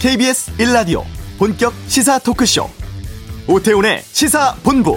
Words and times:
KBS 0.00 0.52
1라디오 0.58 1.02
본격 1.38 1.74
시사 1.88 2.20
토크쇼 2.20 2.70
오태훈의 3.48 4.02
시사본부 4.02 4.96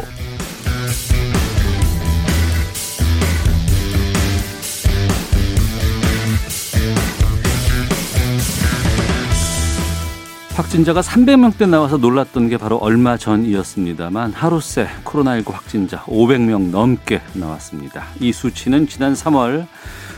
확진자가 10.53 11.01
300명대 11.01 11.67
나와서 11.67 11.97
놀랐던 11.97 12.49
게 12.49 12.57
바로 12.57 12.77
얼마 12.77 13.17
전이었습니다만 13.17 14.33
하루 14.33 14.61
새 14.61 14.87
코로나19 15.03 15.51
확진자 15.51 16.03
500명 16.03 16.69
넘게 16.69 17.21
나왔습니다. 17.33 18.05
이 18.19 18.31
수치는 18.31 18.87
지난 18.87 19.13
3월 19.13 19.65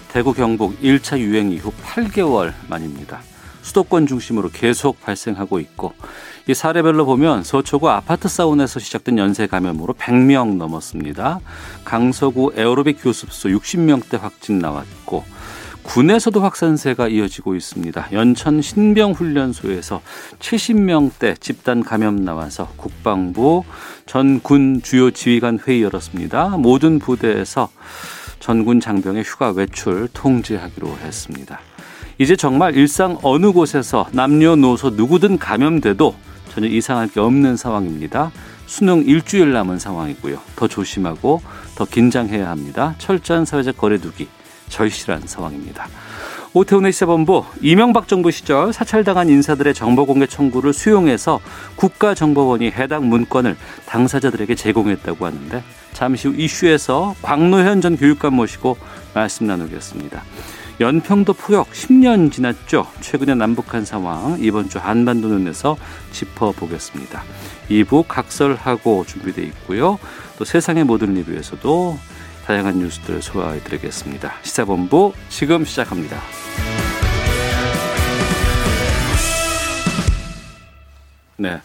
대구 0.10 0.34
경북 0.34 0.78
1차 0.82 1.20
유행 1.20 1.54
이후 1.54 1.72
8개월 1.86 2.52
만입니다. 2.68 3.22
수도권 3.64 4.06
중심으로 4.06 4.50
계속 4.52 5.02
발생하고 5.02 5.60
있고 5.60 5.94
이 6.48 6.54
사례별로 6.54 7.06
보면 7.06 7.44
서초구 7.44 7.90
아파트 7.90 8.28
사운에서 8.28 8.80
시작된 8.80 9.18
연쇄 9.18 9.48
감염으로 9.48 9.96
100명 9.96 10.58
넘었습니다. 10.58 11.40
강서구 11.86 12.54
에어로빅 12.56 13.02
교습소 13.02 13.50
60명대 13.50 14.20
확진 14.20 14.60
나왔고 14.60 15.24
군에서도 15.84 16.40
확산세가 16.40 17.10
이어지고 17.10 17.56
있습니다. 17.56 18.10
연천 18.14 18.62
신병훈련소에서 18.62 20.02
70명대 20.40 21.40
집단 21.42 21.84
감염 21.84 22.24
나와서 22.24 22.70
국방부 22.78 23.64
전 24.06 24.40
군 24.42 24.82
주요 24.82 25.12
지휘관 25.12 25.60
회의 25.68 25.84
열었습니다. 25.84 26.58
모든 26.58 27.00
부대에서 27.00 27.70
전군 28.40 28.80
장병의 28.80 29.24
휴가 29.24 29.52
외출 29.52 30.08
통제하기로 30.14 30.98
했습니다. 31.04 31.60
이제 32.20 32.36
정말 32.36 32.76
일상 32.76 33.18
어느 33.24 33.52
곳에서 33.52 34.08
남녀노소 34.12 34.92
누구든 34.92 35.40
감염돼도 35.40 36.16
전혀 36.50 36.68
이상할 36.68 37.08
게 37.08 37.20
없는 37.20 37.58
상황입니다. 37.58 38.32
수능 38.68 39.04
일주일 39.04 39.52
남은 39.52 39.80
상황이고요. 39.80 40.40
더 40.56 40.68
조심하고 40.68 41.42
더 41.76 41.86
긴장해야 41.86 42.50
합니다. 42.50 42.94
철저한 43.00 43.46
사회적 43.46 43.78
거리두기 43.78 44.28
절실한 44.70 45.24
상황입니다. 45.26 45.88
오태훈의 46.56 46.92
시사본부 46.92 47.46
이명박 47.62 48.08
정부 48.08 48.30
시절 48.30 48.74
사찰당한 48.74 49.28
인사들의 49.28 49.74
정보공개 49.74 50.28
청구를 50.28 50.72
수용해서 50.72 51.40
국가정보원이 51.76 52.68
해당 52.68 53.10
문건을 53.10 53.58
당사자들에게 53.88 54.54
제공했다고 54.54 55.26
하는데 55.26 55.64
잠시 55.94 56.28
후 56.28 56.36
이슈에서 56.36 57.16
광노현 57.24 57.82
전 57.82 57.98
교육감 57.98 58.36
모시고 58.36 58.78
말씀 59.16 59.48
나누겠습니다. 59.48 60.22
연평도 60.80 61.34
포역 61.34 61.70
10년 61.72 62.32
지났죠. 62.32 62.88
최근의 63.00 63.36
남북한 63.36 63.86
상황 63.86 64.38
이번 64.40 64.70
주 64.70 64.80
한반도 64.80 65.28
눈에서 65.28 65.78
짚어보겠습니다. 66.12 67.24
2부 67.70 68.06
각설하고 68.08 69.06
준비되어 69.06 69.46
있고요. 69.46 70.00
또 70.38 70.46
세상의 70.46 70.84
모든 70.84 71.14
리뷰에서도 71.14 71.98
다양한 72.46 72.80
뉴스들 72.80 73.22
소화해드리겠습니다. 73.22 74.34
시사본부 74.42 75.14
지금 75.30 75.64
시작합니다. 75.64 76.20
네. 81.38 81.62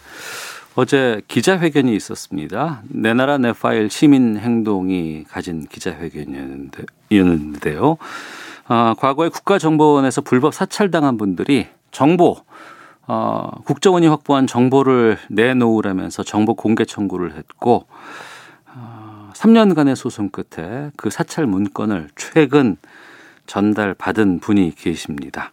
어제 0.75 1.21
기자회견이 1.27 1.95
있었습니다. 1.95 2.83
내 2.87 3.13
나라 3.13 3.37
내 3.37 3.51
파일 3.51 3.89
시민 3.89 4.37
행동이 4.37 5.25
가진 5.27 5.67
기자회견이었는데요. 5.67 7.97
아, 8.71 8.93
과거에 8.99 9.29
국가정보원에서 9.29 10.21
불법 10.21 10.53
사찰당한 10.53 11.17
분들이 11.17 11.67
정보, 11.89 12.37
어, 13.07 13.49
국정원이 13.65 14.05
확보한 14.05 14.45
정보를 14.45 15.17
내놓으라면서 15.31 16.21
정보 16.21 16.53
공개 16.53 16.85
청구를 16.85 17.35
했고, 17.35 17.87
어, 18.67 19.31
3년간의 19.33 19.95
소송 19.95 20.29
끝에 20.29 20.91
그 20.97 21.09
사찰 21.09 21.47
문건을 21.47 22.09
최근 22.15 22.77
전달받은 23.47 24.39
분이 24.39 24.75
계십니다. 24.75 25.51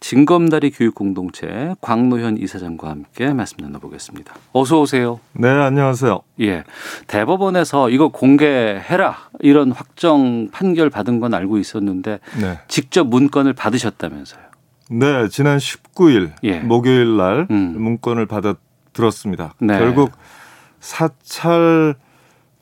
진검다리 0.00 0.70
교육공동체 0.70 1.74
광노현 1.80 2.38
이사장과 2.38 2.88
함께 2.88 3.32
말씀 3.32 3.58
나눠보겠습니다. 3.60 4.34
어서 4.52 4.80
오세요. 4.80 5.20
네, 5.32 5.48
안녕하세요. 5.48 6.20
예. 6.40 6.64
대법원에서 7.06 7.90
이거 7.90 8.08
공개해라 8.08 9.16
이런 9.40 9.72
확정 9.72 10.48
판결 10.50 10.90
받은 10.90 11.20
건 11.20 11.34
알고 11.34 11.58
있었는데 11.58 12.20
네. 12.40 12.58
직접 12.68 13.06
문건을 13.06 13.52
받으셨다면서요. 13.52 14.42
네, 14.90 15.28
지난 15.28 15.58
19일 15.58 16.32
예. 16.42 16.60
목요일 16.60 17.16
날 17.16 17.46
음. 17.50 17.74
문건을 17.76 18.26
받아 18.26 18.54
들었습니다. 18.92 19.54
네. 19.58 19.78
결국 19.78 20.12
사찰 20.80 21.94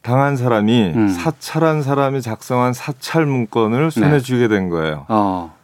당한 0.02 0.36
사람이 0.36 0.92
음. 0.94 1.08
사찰한 1.08 1.82
사람이 1.82 2.22
작성한 2.22 2.72
사찰 2.72 3.26
문건을 3.26 3.90
손에 3.90 4.10
네. 4.10 4.20
쥐게 4.20 4.48
된 4.48 4.68
거예요. 4.68 5.06
어. 5.08 5.54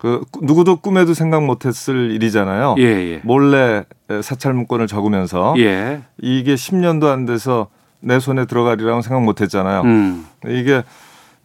그 0.00 0.24
누구도 0.40 0.76
꿈에도 0.76 1.12
생각 1.12 1.44
못했을 1.44 2.10
일이잖아요. 2.12 2.76
예, 2.78 2.82
예. 2.84 3.20
몰래 3.24 3.84
사찰 4.22 4.52
문건을 4.54 4.86
적으면서 4.86 5.54
예. 5.58 6.02
이게 6.20 6.54
10년도 6.54 7.06
안 7.06 7.26
돼서 7.26 7.68
내 8.00 8.20
손에 8.20 8.44
들어가리라고 8.44 9.02
생각 9.02 9.22
못했잖아요. 9.24 9.82
음. 9.82 10.26
이게 10.46 10.84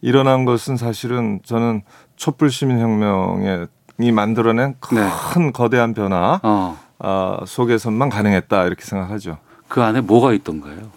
일어난 0.00 0.44
것은 0.44 0.76
사실은 0.76 1.40
저는 1.44 1.82
촛불 2.16 2.50
시민 2.50 2.78
혁명에 2.78 3.66
이 3.98 4.12
만들어낸 4.12 4.74
네. 4.92 5.08
큰 5.32 5.46
네. 5.46 5.52
거대한 5.52 5.94
변화 5.94 6.40
어. 6.42 6.78
어, 6.98 7.38
속에서만 7.46 8.08
가능했다 8.08 8.66
이렇게 8.66 8.84
생각하죠. 8.84 9.38
그 9.68 9.82
안에 9.82 10.00
뭐가 10.00 10.32
있던가요? 10.32 10.90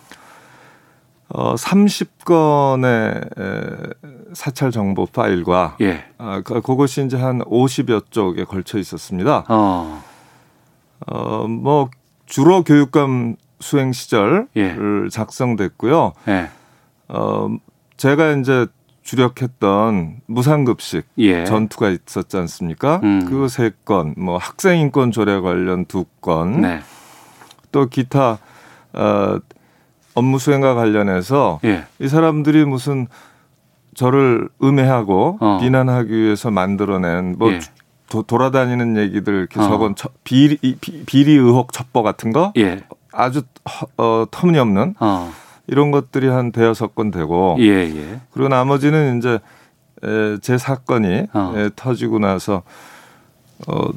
어, 1.30 1.56
30건의 1.56 3.30
사찰 4.38 4.70
정보 4.70 5.08
파일과 5.08 5.78
예. 5.82 6.06
아, 6.20 6.42
그, 6.46 6.62
그것이 6.62 7.04
이제 7.04 7.18
한 7.18 7.40
50여 7.40 8.12
쪽에 8.12 8.44
걸쳐 8.44 8.78
있었습니다. 8.78 9.46
어. 9.50 10.04
어, 11.08 11.48
뭐 11.48 11.90
주로 12.28 12.64
교육감 12.64 13.36
수행 13.60 13.92
시절 13.92 14.48
예. 14.56 14.76
작성됐고요. 15.10 16.14
예. 16.28 16.50
어, 17.08 17.50
제가 17.98 18.34
이제 18.34 18.68
주력했던 19.02 20.22
무상급식 20.28 21.08
예. 21.18 21.44
전투가 21.46 21.90
있었지 21.90 22.38
않습니까? 22.38 23.00
음. 23.02 23.26
그세 23.26 23.72
건, 23.86 24.14
뭐 24.18 24.38
학생 24.38 24.78
인권 24.78 25.12
조례 25.12 25.40
관련 25.40 25.86
두 25.86 26.06
건, 26.22 26.62
네. 26.62 26.82
또 27.72 27.88
기타 27.88 28.38
어, 28.94 29.40
업무 30.14 30.38
수행과 30.38 30.76
관련해서 30.76 31.60
예. 31.64 31.86
이 31.98 32.08
사람들이 32.08 32.66
무슨 32.66 33.08
저를 33.98 34.48
음해하고 34.62 35.40
어. 35.42 35.58
비난하기 35.60 36.16
위해서 36.16 36.52
만들어낸 36.52 37.36
뭐 37.40 37.52
예. 37.52 37.60
도, 38.08 38.22
돌아다니는 38.22 38.96
얘기들 38.96 39.34
이렇게 39.34 39.60
어. 39.60 39.64
적은 39.68 39.96
처, 39.96 40.10
비리, 40.24 40.58
비리 41.08 41.32
의혹 41.34 41.74
첩보 41.74 42.04
같은 42.04 42.32
거 42.32 42.54
예. 42.58 42.82
아주 43.12 43.42
어, 43.98 44.26
터무니없는 44.30 44.96
어. 45.00 45.34
이런 45.66 45.90
것들이 45.90 46.28
한 46.28 46.52
대여섯 46.52 46.94
건 46.94 47.10
되고 47.10 47.58
예, 47.60 47.66
예. 47.66 48.22
그리고 48.32 48.50
나머지는 48.50 49.18
이제 49.18 49.40
에, 50.04 50.38
제 50.42 50.60
사건이 50.60 51.26
어. 51.34 51.54
에, 51.58 51.72
터지고 51.76 52.20
나서 52.20 52.62
어, 53.68 53.90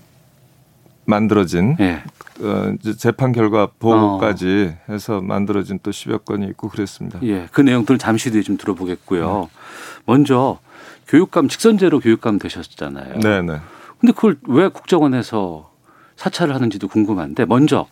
만들어진 1.04 1.76
예. 1.78 2.02
어, 2.40 2.72
이제 2.80 2.96
재판 2.96 3.32
결과 3.32 3.68
보고까지 3.78 4.72
어. 4.88 4.92
해서 4.92 5.20
만들어진 5.20 5.78
또 5.82 5.90
10여 5.90 6.24
건이 6.24 6.46
있고 6.46 6.70
그랬습니다. 6.70 7.18
예. 7.22 7.48
그 7.52 7.60
내용들을 7.60 7.98
잠시 7.98 8.30
뒤에 8.30 8.40
좀 8.40 8.56
들어보겠고요. 8.56 9.48
네. 9.52 9.60
먼저 10.04 10.58
교육감 11.08 11.48
직선제로 11.48 12.00
교육감 12.00 12.38
되셨잖아요. 12.38 13.18
네, 13.18 13.42
네. 13.42 13.60
근데 13.98 14.12
그걸 14.12 14.38
왜 14.46 14.68
국정원에서 14.68 15.70
사찰을 16.16 16.54
하는지도 16.54 16.88
궁금한데 16.88 17.46
먼저 17.46 17.86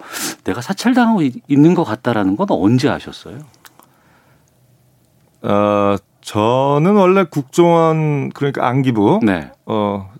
내가 0.44 0.60
사찰당하고 0.60 1.22
있는 1.48 1.74
것 1.74 1.84
같다라는 1.84 2.36
건 2.36 2.46
언제 2.50 2.88
아셨어요? 2.88 3.38
어, 5.42 5.96
저는 6.20 6.94
원래 6.94 7.24
국정원 7.24 8.30
그러니까 8.30 8.66
안기부 8.66 9.20
네. 9.22 9.50
어, 9.66 10.12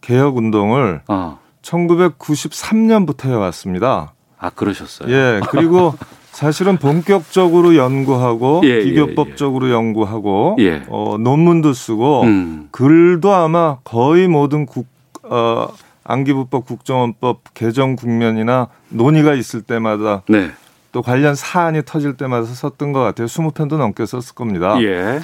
개혁 0.00 0.36
운동을 0.36 1.02
어. 1.08 1.38
1993년부터 1.62 3.26
해왔습니다. 3.26 4.12
아, 4.38 4.50
그러셨어요? 4.50 5.10
예. 5.10 5.40
그리고 5.48 5.94
사실은 6.32 6.78
본격적으로 6.78 7.76
연구하고 7.76 8.62
예, 8.64 8.68
예 8.68 8.84
비교법적으로 8.84 9.68
예, 9.68 9.72
연구하고 9.72 10.56
예. 10.60 10.82
어, 10.88 11.16
논문도 11.20 11.74
쓰고 11.74 12.22
음. 12.22 12.68
글도 12.70 13.32
아마 13.32 13.76
거의 13.84 14.28
모든 14.28 14.64
국, 14.64 14.86
어, 15.24 15.68
안기부법 16.04 16.66
국정원법 16.66 17.54
개정 17.54 17.96
국면이나 17.96 18.68
논의가 18.88 19.34
있을 19.34 19.60
때마다 19.60 20.22
네. 20.26 20.50
또 20.90 21.02
관련 21.02 21.34
사안이 21.34 21.82
터질 21.84 22.16
때마다 22.16 22.46
썼던 22.46 22.92
것 22.92 23.00
같아요. 23.00 23.26
20편도 23.26 23.76
넘게 23.76 24.06
썼을 24.06 24.34
겁니다. 24.34 24.82
예. 24.82 25.20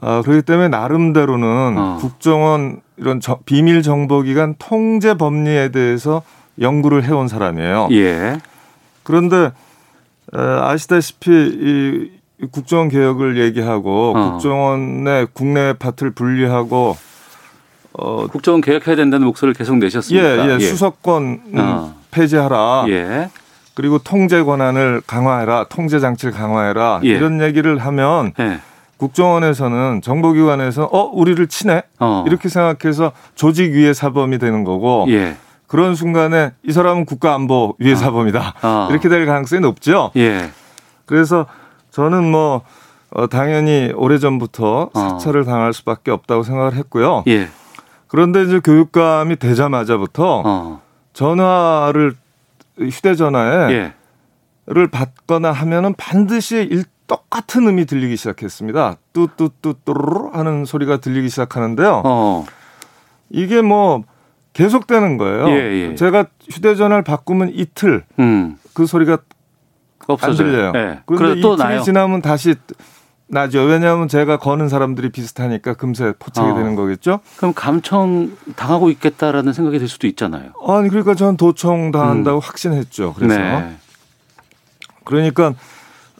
어, 0.00 0.22
그렇기 0.22 0.42
때문에 0.42 0.68
나름대로는 0.68 1.74
어. 1.78 1.98
국정원 1.98 2.82
이런 2.98 3.20
저, 3.20 3.38
비밀 3.46 3.82
정보기관 3.82 4.56
통제 4.58 5.14
법리에 5.14 5.70
대해서 5.70 6.22
연구를 6.60 7.04
해온 7.04 7.26
사람이에요. 7.26 7.88
예. 7.92 8.38
그런데 9.02 9.50
아시다시피 10.32 11.30
이 11.30 12.46
국정원 12.52 12.88
개혁을 12.88 13.38
얘기하고 13.38 14.12
어. 14.16 14.30
국정원의 14.32 15.28
국내 15.32 15.72
파트를 15.72 16.12
분리하고 16.12 16.96
어 17.92 18.26
국정원 18.28 18.60
개혁해야 18.60 18.94
된다는 18.94 19.26
목소리를 19.26 19.54
계속 19.54 19.76
내셨습니다. 19.78 20.46
예, 20.46 20.50
예. 20.50 20.54
예. 20.54 20.58
수석권 20.60 21.40
어. 21.56 21.94
폐지하라. 22.10 22.84
예. 22.88 23.30
그리고 23.74 23.98
통제 23.98 24.42
권한을 24.42 25.02
강화해라. 25.06 25.66
통제 25.68 25.98
장치를 25.98 26.32
강화해라. 26.32 27.00
예. 27.04 27.08
이런 27.08 27.40
얘기를 27.40 27.78
하면 27.78 28.32
예. 28.38 28.60
국정원에서는 28.98 30.02
정보기관에서 30.02 30.84
어 30.84 31.10
우리를 31.12 31.44
치네 31.46 31.82
어. 32.00 32.24
이렇게 32.26 32.48
생각해서 32.48 33.12
조직 33.34 33.72
위의 33.72 33.94
사범이 33.94 34.38
되는 34.38 34.64
거고 34.64 35.06
예. 35.08 35.36
그런 35.68 35.94
순간에 35.94 36.52
이 36.64 36.72
사람은 36.72 37.04
국가 37.04 37.34
안보 37.34 37.76
위의 37.78 37.92
어. 37.92 37.96
사범이다 37.96 38.54
어. 38.62 38.88
이렇게 38.90 39.08
될 39.08 39.26
가능성이 39.26 39.60
높죠. 39.60 40.10
예. 40.16 40.50
그래서 41.06 41.46
저는 41.90 42.28
뭐 42.28 42.62
어, 43.10 43.26
당연히 43.28 43.92
오래 43.94 44.18
전부터 44.18 44.90
어. 44.92 44.98
사찰을 44.98 45.44
당할 45.44 45.72
수밖에 45.72 46.10
없다고 46.10 46.42
생각을 46.42 46.74
했고요. 46.74 47.22
예. 47.28 47.48
그런데 48.08 48.42
이제 48.42 48.58
교육감이 48.58 49.36
되자마자부터 49.36 50.42
어. 50.44 50.80
전화를 51.12 52.14
휴대전화에 52.80 53.72
예. 53.72 53.92
를 54.70 54.86
받거나 54.86 55.50
하면은 55.50 55.94
반드시 55.94 56.56
일, 56.56 56.84
똑같은 57.06 57.66
음이 57.66 57.86
들리기 57.86 58.18
시작했습니다. 58.18 58.96
뚜뚜뚜뚜루 59.14 60.32
하는 60.34 60.66
소리가 60.66 60.98
들리기 60.98 61.30
시작하는데요. 61.30 62.02
어. 62.04 62.44
이게 63.30 63.62
뭐 63.62 64.04
계속되는 64.58 65.18
거예요. 65.18 65.48
예, 65.50 65.90
예. 65.90 65.94
제가 65.94 66.26
휴대전화를 66.50 67.04
바꾸면 67.04 67.52
이틀 67.54 68.04
음. 68.18 68.56
그 68.74 68.86
소리가 68.86 69.18
없어져요. 70.08 70.72
예. 70.74 71.00
그런데 71.06 71.40
또 71.40 71.54
이틀이 71.54 71.68
나요. 71.68 71.82
지나면 71.82 72.22
다시 72.22 72.56
나죠. 73.28 73.62
왜냐하면 73.62 74.08
제가 74.08 74.38
거는 74.38 74.68
사람들이 74.68 75.10
비슷하니까 75.10 75.74
금세 75.74 76.12
포착이 76.18 76.50
어. 76.50 76.54
되는 76.56 76.74
거겠죠. 76.74 77.20
그럼 77.36 77.52
감청 77.54 78.36
당하고 78.56 78.90
있겠다라는 78.90 79.52
생각이 79.52 79.78
들 79.78 79.86
수도 79.86 80.08
있잖아요. 80.08 80.50
아니 80.66 80.88
그러니까 80.88 81.14
전 81.14 81.36
도청 81.36 81.92
당한다고 81.92 82.38
음. 82.38 82.42
확신했죠. 82.42 83.14
그래서 83.14 83.38
네. 83.38 83.76
그러니까 85.04 85.54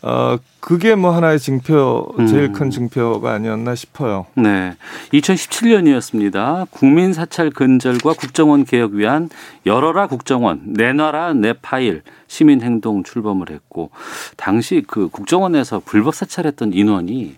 어, 0.02 0.38
그게 0.60 0.94
뭐 0.94 1.10
하나의 1.10 1.40
징표, 1.40 2.14
제일 2.28 2.44
음. 2.44 2.52
큰 2.52 2.70
징표가 2.70 3.32
아니었나 3.32 3.74
싶어요. 3.74 4.26
네. 4.36 4.74
2017년이었습니다. 5.12 6.68
국민 6.70 7.12
사찰 7.12 7.50
근절과 7.50 8.12
국정원 8.12 8.64
개혁 8.64 8.92
위한 8.92 9.28
열어라 9.66 10.06
국정원, 10.06 10.60
내놔라 10.64 11.34
내 11.34 11.52
파일, 11.52 12.02
시민 12.28 12.62
행동 12.62 13.02
출범을 13.02 13.50
했고, 13.50 13.90
당시 14.36 14.84
그 14.86 15.08
국정원에서 15.08 15.82
불법 15.84 16.14
사찰했던 16.14 16.72
인원이 16.74 17.36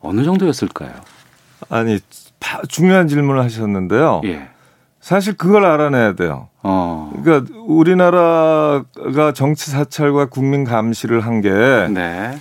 어느 0.00 0.22
정도였을까요? 0.22 0.92
아니, 1.70 1.98
중요한 2.68 3.08
질문을 3.08 3.42
하셨는데요. 3.42 4.20
예. 4.24 4.48
사실 5.04 5.36
그걸 5.36 5.66
알아내야 5.66 6.14
돼요. 6.14 6.48
어. 6.62 7.12
그러니까 7.22 7.52
우리나라가 7.66 9.32
정치 9.34 9.70
사찰과 9.70 10.30
국민 10.30 10.64
감시를 10.64 11.20
한게 11.20 11.50
네. 11.90 12.40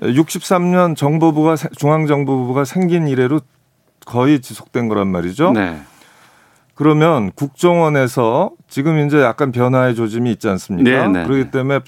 63년 0.00 0.96
정보부가 0.96 1.54
중앙정보부가 1.54 2.64
생긴 2.64 3.06
이래로 3.06 3.42
거의 4.06 4.40
지속된 4.40 4.88
거란 4.88 5.06
말이죠. 5.06 5.52
네. 5.52 5.80
그러면 6.74 7.30
국정원에서 7.30 8.50
지금 8.68 9.06
이제 9.06 9.20
약간 9.20 9.52
변화의 9.52 9.94
조짐이 9.94 10.32
있지 10.32 10.48
않습니까? 10.48 10.90
네, 10.90 11.06
네, 11.06 11.24
그렇기 11.24 11.52
때문에 11.52 11.78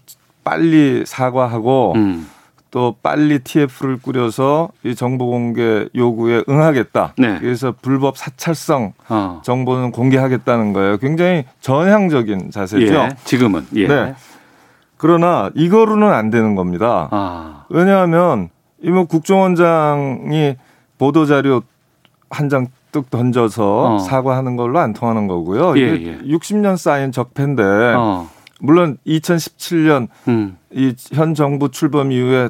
빨리 0.44 1.02
사과하고 1.04 1.94
음. 1.96 2.28
또 2.72 2.96
빨리 3.02 3.38
TF를 3.40 3.98
꾸려서 4.00 4.70
이 4.82 4.94
정보 4.94 5.26
공개 5.28 5.86
요구에 5.94 6.42
응하겠다. 6.48 7.12
네. 7.18 7.38
그래서 7.38 7.74
불법 7.82 8.16
사찰성 8.16 8.94
어. 9.10 9.42
정보는 9.44 9.92
공개하겠다는 9.92 10.72
거예요. 10.72 10.96
굉장히 10.96 11.44
전향적인 11.60 12.50
자세죠. 12.50 12.94
예, 12.94 13.10
지금은. 13.24 13.66
예. 13.76 13.86
네. 13.86 14.14
그러나 14.96 15.50
이거로는 15.54 16.10
안 16.10 16.30
되는 16.30 16.54
겁니다. 16.54 17.08
아. 17.10 17.66
왜냐하면 17.68 18.48
이뭐 18.82 19.04
국정원장이 19.04 20.56
보도 20.98 21.26
자료 21.26 21.62
한 22.30 22.48
장 22.48 22.66
뚝 22.92 23.08
던져서 23.08 23.94
어. 23.94 23.98
사과하는 24.00 24.56
걸로 24.56 24.78
안 24.78 24.92
통하는 24.92 25.26
거고요. 25.26 25.78
예, 25.78 25.94
이게 25.94 26.08
예. 26.08 26.18
60년 26.28 26.76
쌓인 26.76 27.10
적폐인데 27.10 27.62
어. 27.96 28.28
물론 28.62 28.96
2017년 29.04 30.06
음. 30.28 30.56
이현 30.70 31.34
정부 31.34 31.68
출범 31.70 32.12
이후에 32.12 32.48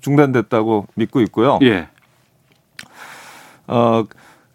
중단됐다고 0.00 0.88
믿고 0.96 1.20
있고요. 1.22 1.60
예. 1.62 1.86
어 3.68 4.04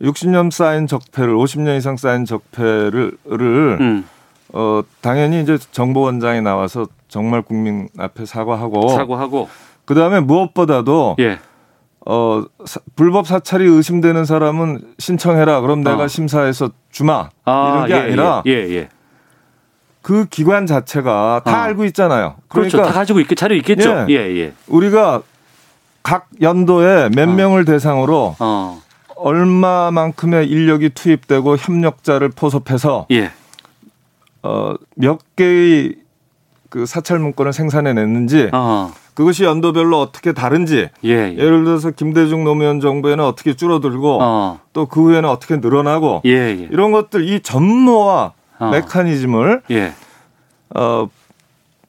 60년 0.02 0.52
쌓인 0.52 0.86
적폐를 0.86 1.34
50년 1.34 1.78
이상 1.78 1.96
쌓인 1.96 2.26
적폐를 2.26 3.18
음. 3.32 4.06
어 4.52 4.82
당연히 5.00 5.42
이제 5.42 5.58
정보 5.72 6.02
원장이 6.02 6.42
나와서 6.42 6.88
정말 7.08 7.42
국민 7.42 7.88
앞에 7.98 8.26
사과하고 8.26 8.90
사과하고 8.90 9.48
그 9.86 9.96
다음에 9.96 10.20
무엇보다도 10.20 11.16
예. 11.20 11.40
어 12.06 12.44
사, 12.66 12.82
불법 12.98 13.28
사찰이 13.28 13.66
의심되는 13.66 14.26
사람은 14.26 14.82
신청해라. 15.00 15.62
그럼 15.62 15.84
내가 15.84 16.04
어. 16.04 16.08
심사해서 16.10 16.72
주마. 16.92 17.30
아, 17.46 17.72
이런 17.72 17.88
게 17.88 17.94
예, 17.94 17.98
아니라 17.98 18.44
예, 18.46 18.52
예. 18.52 18.76
예. 18.76 18.90
그 20.01 20.25
기관 20.25 20.66
자체가 20.66 21.42
다 21.46 21.51
어. 21.51 21.56
알고 21.63 21.86
있잖아요. 21.86 22.36
그렇죠. 22.48 22.78
그러니까 22.78 22.94
다 22.94 23.00
가지고 23.00 23.19
있겠 23.19 23.36
자료 23.38 23.56
있겠죠. 23.56 24.06
예, 24.10 24.13
예. 24.13 24.38
예. 24.38 24.54
우리가 24.68 25.22
각 26.04 26.28
연도에 26.42 27.10
몇 27.10 27.30
어. 27.30 27.34
명을 27.34 27.66
대상으로 27.66 28.36
어. 28.40 28.81
얼마만큼의 29.16 30.48
인력이 30.48 30.90
투입되고 30.90 31.57
협력자를 31.57 32.30
포섭해서 32.30 33.06
예. 33.12 33.31
어, 34.42 34.74
몇 34.96 35.19
개의 35.36 35.96
그 36.69 36.86
사찰 36.86 37.19
문건을 37.19 37.52
생산해냈는지 37.52 38.50
어. 38.54 38.94
그것이 39.13 39.44
연도별로 39.44 40.00
어떻게 40.00 40.31
다른지 40.31 40.90
예, 41.04 41.10
예. 41.10 41.50
를 41.50 41.66
들어서 41.66 41.92
김대중 41.92 42.45
노무현 42.45 42.80
정부에는 42.80 43.24
어떻게 43.24 43.54
줄어들고 43.54 44.19
어. 44.21 44.59
또그 44.71 45.02
후에는 45.02 45.28
어떻게 45.28 45.57
늘어나고 45.57 46.21
예, 46.26 46.31
예. 46.31 46.68
이런 46.71 46.92
것들 46.92 47.28
이 47.28 47.42
전모와 47.42 48.33
어. 48.59 48.69
메커니즘을 48.71 49.61
예. 49.71 49.94
어, 50.75 51.09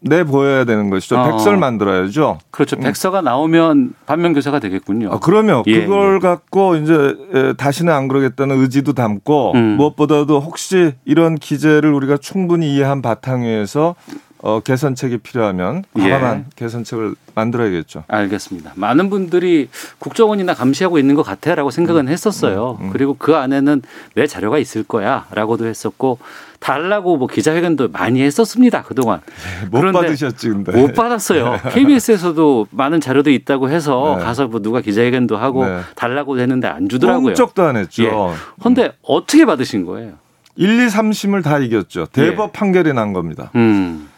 내 0.00 0.24
보여야 0.24 0.64
되는 0.64 0.88
것이죠. 0.88 1.18
어. 1.18 1.30
백서를 1.30 1.58
만들어야죠. 1.58 2.38
그렇죠. 2.50 2.76
음. 2.76 2.80
백서가 2.80 3.20
나오면 3.20 3.94
반면 4.06 4.32
교사가 4.32 4.58
되겠군요. 4.58 5.12
아, 5.12 5.18
그러면 5.20 5.62
예, 5.66 5.82
그걸 5.82 6.16
예. 6.16 6.18
갖고 6.20 6.76
이제 6.76 7.54
다시는 7.58 7.92
안 7.92 8.08
그러겠다는 8.08 8.60
의지도 8.60 8.94
담고 8.94 9.52
음. 9.54 9.76
무엇보다도 9.76 10.40
혹시 10.40 10.92
이런 11.04 11.34
기재를 11.34 11.92
우리가 11.92 12.16
충분히 12.16 12.74
이해한 12.74 13.02
바탕 13.02 13.42
위에서 13.42 13.94
어, 14.42 14.60
개선책이 14.60 15.18
필요하면 15.18 15.84
과감한 15.94 16.38
예. 16.38 16.44
개선책을 16.56 17.14
만들어야겠죠. 17.34 18.04
알겠습니다. 18.08 18.72
많은 18.74 19.10
분들이 19.10 19.68
국정원이나 19.98 20.54
감시하고 20.54 20.98
있는 20.98 21.14
것 21.14 21.22
같아라고 21.22 21.70
생각은 21.70 22.08
음. 22.08 22.12
했었어요. 22.12 22.78
음. 22.80 22.86
음. 22.86 22.90
그리고 22.90 23.16
그 23.18 23.36
안에는 23.36 23.82
내 24.14 24.26
자료가 24.26 24.58
있을 24.58 24.82
거야라고도 24.82 25.66
했었고 25.66 26.18
달라고 26.58 27.16
뭐 27.16 27.26
기자회견도 27.26 27.88
많이 27.88 28.22
했었습니다 28.22 28.82
그동안. 28.82 29.20
네, 29.62 29.68
못 29.70 29.92
받으셨지 29.92 30.48
근데. 30.48 30.72
못 30.72 30.94
받았어요. 30.94 31.58
KBS에서도 31.72 32.66
많은 32.70 33.00
자료도 33.00 33.30
있다고 33.30 33.70
해서 33.70 34.16
네. 34.18 34.24
가서 34.24 34.48
뭐 34.48 34.60
누가 34.60 34.80
기자회견도 34.80 35.36
하고 35.36 35.66
네. 35.66 35.80
달라고 35.96 36.38
했는데 36.38 36.68
안 36.68 36.88
주더라고요. 36.88 37.34
적도 37.34 37.62
안 37.62 37.76
했죠. 37.76 38.04
예. 38.04 38.10
그런데 38.58 38.84
음. 38.86 38.92
어떻게 39.02 39.44
받으신 39.44 39.86
거예요? 39.86 40.12
1, 40.56 40.68
2, 40.68 40.86
3심을 40.88 41.42
다 41.42 41.58
이겼죠. 41.58 42.06
대법 42.12 42.48
예. 42.48 42.52
판결이 42.52 42.92
난 42.92 43.14
겁니다. 43.14 43.50
음. 43.54 44.09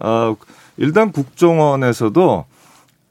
어, 0.00 0.36
일단 0.76 1.12
국정원에서도 1.12 2.44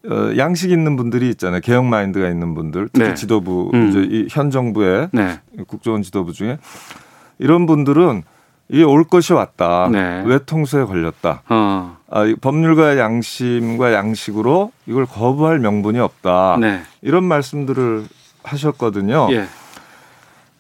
어, 0.09 0.31
양식 0.37 0.71
있는 0.71 0.95
분들이 0.95 1.29
있잖아요. 1.29 1.59
개혁 1.61 1.85
마인드가 1.85 2.29
있는 2.29 2.55
분들, 2.55 2.89
특히 2.93 3.09
네. 3.09 3.13
지도부, 3.15 3.69
음. 3.73 3.89
이제 3.89 3.99
이 4.09 4.27
현 4.29 4.49
정부의 4.49 5.09
네. 5.11 5.39
국정원 5.67 6.01
지도부 6.03 6.31
중에 6.33 6.57
이런 7.37 7.65
분들은 7.65 8.23
이게 8.69 8.83
올 8.83 9.03
것이 9.03 9.33
왔다. 9.33 9.89
네. 9.91 10.23
외통수에 10.25 10.85
걸렸다. 10.85 11.41
어. 11.49 11.97
아, 12.09 12.33
법률가의 12.39 12.97
양심과 12.99 13.93
양식으로 13.93 14.71
이걸 14.85 15.05
거부할 15.05 15.59
명분이 15.59 15.99
없다. 15.99 16.57
네. 16.59 16.81
이런 17.01 17.23
말씀들을 17.25 18.05
하셨거든요. 18.43 19.27
예. 19.31 19.47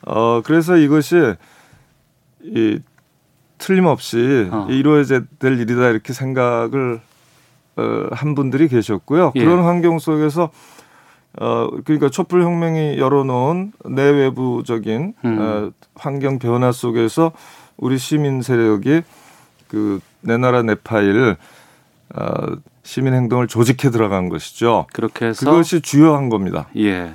어, 0.07 0.41
그래서 0.43 0.75
이것이 0.75 1.35
이 2.43 2.79
틀림없이 3.59 4.49
어. 4.51 4.65
이루어져야 4.69 5.21
될 5.37 5.59
일이다 5.59 5.89
이렇게 5.89 6.13
생각을 6.13 6.99
어, 7.77 8.07
한 8.11 8.33
분들이 8.33 8.67
계셨고요. 8.67 9.33
예. 9.35 9.39
그런 9.39 9.63
환경 9.63 9.99
속에서 9.99 10.49
어 11.39 11.69
그러니까 11.85 12.09
촛불 12.09 12.41
혁명이 12.41 12.97
열어놓은 12.97 13.73
내외부적인 13.85 15.13
음. 15.23 15.37
어, 15.39 15.71
환경 15.93 16.39
변화 16.39 16.71
속에서 16.71 17.31
우리 17.77 17.99
시민 17.99 18.41
세력이 18.41 19.03
그 19.67 19.99
내 20.21 20.37
나라 20.37 20.61
내 20.61 20.75
파일 20.75 21.37
어, 22.15 22.33
시민 22.83 23.13
행동을 23.13 23.47
조직해 23.47 23.91
들어간 23.91 24.29
것이죠. 24.29 24.87
그렇게 24.93 25.27
해서 25.27 25.45
그것이 25.45 25.81
주요한 25.81 26.29
겁니다. 26.29 26.67
예. 26.77 27.13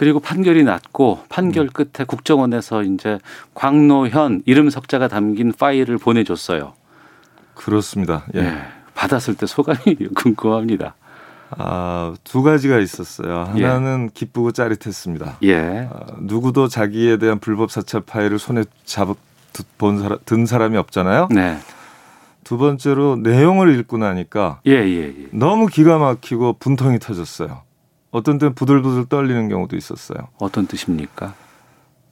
그리고 0.00 0.18
판결이 0.18 0.64
났고 0.64 1.22
판결 1.28 1.66
음. 1.66 1.68
끝에 1.68 2.06
국정원에서 2.06 2.84
이제 2.84 3.18
광노현 3.52 4.44
이름 4.46 4.70
석자가 4.70 5.08
담긴 5.08 5.52
파일을 5.52 5.98
보내줬어요. 5.98 6.72
그렇습니다. 7.54 8.24
예. 8.34 8.40
예. 8.40 8.62
받았을 8.94 9.34
때 9.34 9.44
소감이 9.44 9.96
궁금합니다. 10.16 10.94
아, 11.50 12.14
두 12.24 12.42
가지가 12.42 12.78
있었어요. 12.78 13.44
하나는 13.52 14.06
예. 14.06 14.10
기쁘고 14.14 14.52
짜릿했습니다. 14.52 15.36
예. 15.42 15.90
아, 15.92 16.06
누구도 16.18 16.68
자기에 16.68 17.18
대한 17.18 17.38
불법 17.38 17.70
사찰 17.70 18.00
파일을 18.00 18.38
손에 18.38 18.64
잡은 18.86 19.14
사람, 19.98 20.18
든 20.24 20.46
사람이 20.46 20.78
없잖아요. 20.78 21.28
네. 21.30 21.58
두 22.42 22.56
번째로 22.56 23.16
내용을 23.16 23.78
읽고 23.78 23.98
나니까 23.98 24.60
예, 24.66 24.72
예, 24.76 25.02
예. 25.08 25.28
너무 25.32 25.66
기가 25.66 25.98
막히고 25.98 26.54
분통이 26.54 26.98
터졌어요. 27.00 27.68
어떤 28.10 28.38
때는 28.38 28.54
부들부들 28.54 29.06
떨리는 29.06 29.48
경우도 29.48 29.76
있었어요. 29.76 30.28
어떤 30.38 30.66
뜻입니까? 30.66 31.34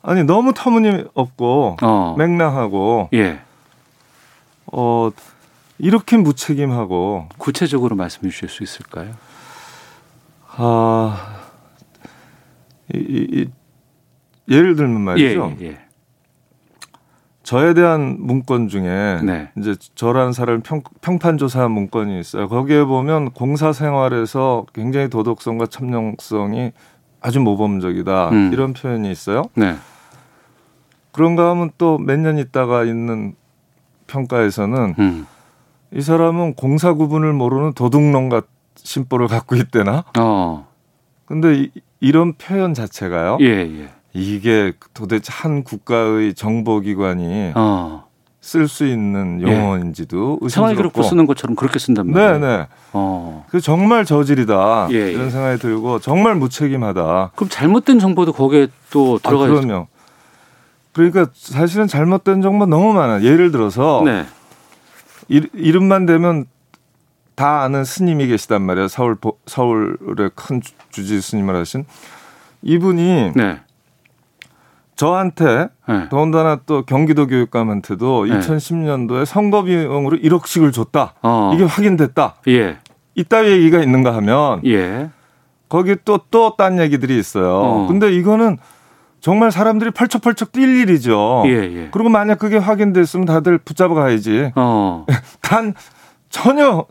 아니 0.02 0.22
너무 0.24 0.52
터무니없고 0.54 1.78
어. 1.82 2.14
맹랑하고 2.16 3.10
예. 3.14 3.40
어 4.66 5.10
이렇게 5.78 6.16
무책임하고 6.16 7.28
구체적으로 7.38 7.96
말씀해 7.96 8.30
주실 8.30 8.48
수 8.48 8.62
있을까요? 8.62 9.14
아, 10.60 11.40
이, 12.92 12.98
이, 12.98 13.48
예를 14.52 14.74
들면 14.74 15.00
말이죠. 15.00 15.56
예, 15.60 15.66
예. 15.66 15.87
저에 17.48 17.72
대한 17.72 18.18
문건 18.20 18.68
중에 18.68 19.20
네. 19.24 19.48
이제 19.56 19.74
저라는 19.94 20.34
사람을 20.34 20.60
평, 20.60 20.82
평판 21.00 21.38
조사한 21.38 21.70
문건이 21.70 22.20
있어요. 22.20 22.46
거기에 22.46 22.84
보면 22.84 23.30
공사 23.30 23.72
생활에서 23.72 24.66
굉장히 24.74 25.08
도덕성과 25.08 25.68
참정성이 25.68 26.72
아주 27.22 27.40
모범적이다 27.40 28.28
음. 28.28 28.50
이런 28.52 28.74
표현이 28.74 29.10
있어요. 29.10 29.44
네. 29.54 29.76
그런가 31.12 31.48
하면 31.48 31.70
또 31.78 31.96
몇 31.98 32.18
년 32.18 32.36
있다가 32.36 32.84
있는 32.84 33.34
평가에서는 34.08 34.94
음. 34.98 35.26
이 35.94 36.02
사람은 36.02 36.52
공사 36.52 36.92
구분을 36.92 37.32
모르는 37.32 37.72
도둑놈과 37.72 38.42
심보를 38.76 39.26
갖고 39.26 39.56
있대나? 39.56 40.04
어. 40.18 40.68
근데 41.24 41.70
이, 42.00 42.12
런 42.12 42.34
표현 42.34 42.74
자체가요. 42.74 43.38
예, 43.40 43.46
예. 43.46 43.88
이게 44.12 44.72
도대체 44.94 45.32
한 45.32 45.62
국가의 45.62 46.34
정보기관이 46.34 47.52
어. 47.54 48.08
쓸수 48.40 48.86
있는 48.86 49.42
예. 49.46 49.52
용어인지도 49.52 50.40
예. 50.42 50.74
기록부 50.74 51.02
쓰는 51.02 51.26
것처럼 51.26 51.54
그렇게 51.54 51.78
쓴단 51.78 52.10
말이에요. 52.10 52.38
네네. 52.38 52.66
어. 52.94 53.44
그 53.50 53.60
정말 53.60 54.04
저질이다 54.04 54.88
예, 54.92 54.94
예, 54.94 55.12
이런 55.12 55.30
생각이 55.30 55.58
들고 55.58 55.98
정말 55.98 56.34
무책임하다. 56.36 57.32
그럼 57.34 57.48
잘못된 57.50 57.98
정보도 57.98 58.32
거기에 58.32 58.68
또 58.90 59.18
들어가 59.18 59.44
아, 59.44 59.48
그럼요. 59.48 59.88
그러니까 60.92 61.26
사실은 61.34 61.86
잘못된 61.86 62.40
정보 62.42 62.64
너무 62.66 62.92
많아. 62.92 63.22
예를 63.22 63.50
들어서 63.52 64.02
네. 64.04 64.24
이름만 65.28 66.06
되면 66.06 66.46
다 67.34 67.62
아는 67.62 67.84
스님이 67.84 68.26
계시단 68.28 68.62
말이에요. 68.62 68.88
서울 68.88 69.16
서울의 69.46 70.30
큰 70.34 70.60
주지 70.90 71.20
스님을 71.20 71.54
하신 71.54 71.84
이분이 72.62 73.32
네. 73.36 73.60
저한테 74.98 75.68
네. 75.88 76.08
더군다나 76.10 76.58
또 76.66 76.82
경기도 76.84 77.28
교육감한테도 77.28 78.26
네. 78.26 78.38
2010년도에 78.40 79.24
선거 79.24 79.62
비용으로 79.62 80.16
1억씩을 80.18 80.72
줬다. 80.72 81.14
어. 81.22 81.52
이게 81.54 81.62
확인됐다. 81.62 82.34
예. 82.48 82.78
이따위 83.14 83.52
얘기가 83.52 83.78
있는가 83.80 84.14
하면 84.16 84.60
예. 84.66 85.08
거기 85.68 85.94
또 86.04 86.18
또 86.32 86.56
딴 86.58 86.80
얘기들이 86.80 87.16
있어요. 87.16 87.60
어. 87.60 87.86
근데 87.86 88.12
이거는 88.12 88.58
정말 89.20 89.52
사람들이 89.52 89.92
펄쩍펄쩍 89.92 90.50
뛸 90.50 90.80
일이죠. 90.80 91.44
예, 91.46 91.50
예. 91.52 91.88
그리고 91.92 92.08
만약 92.08 92.40
그게 92.40 92.56
확인됐으면 92.56 93.24
다들 93.24 93.58
붙잡아 93.58 93.94
가야지. 93.94 94.50
어. 94.56 95.06
단 95.42 95.74
전혀 96.28 96.86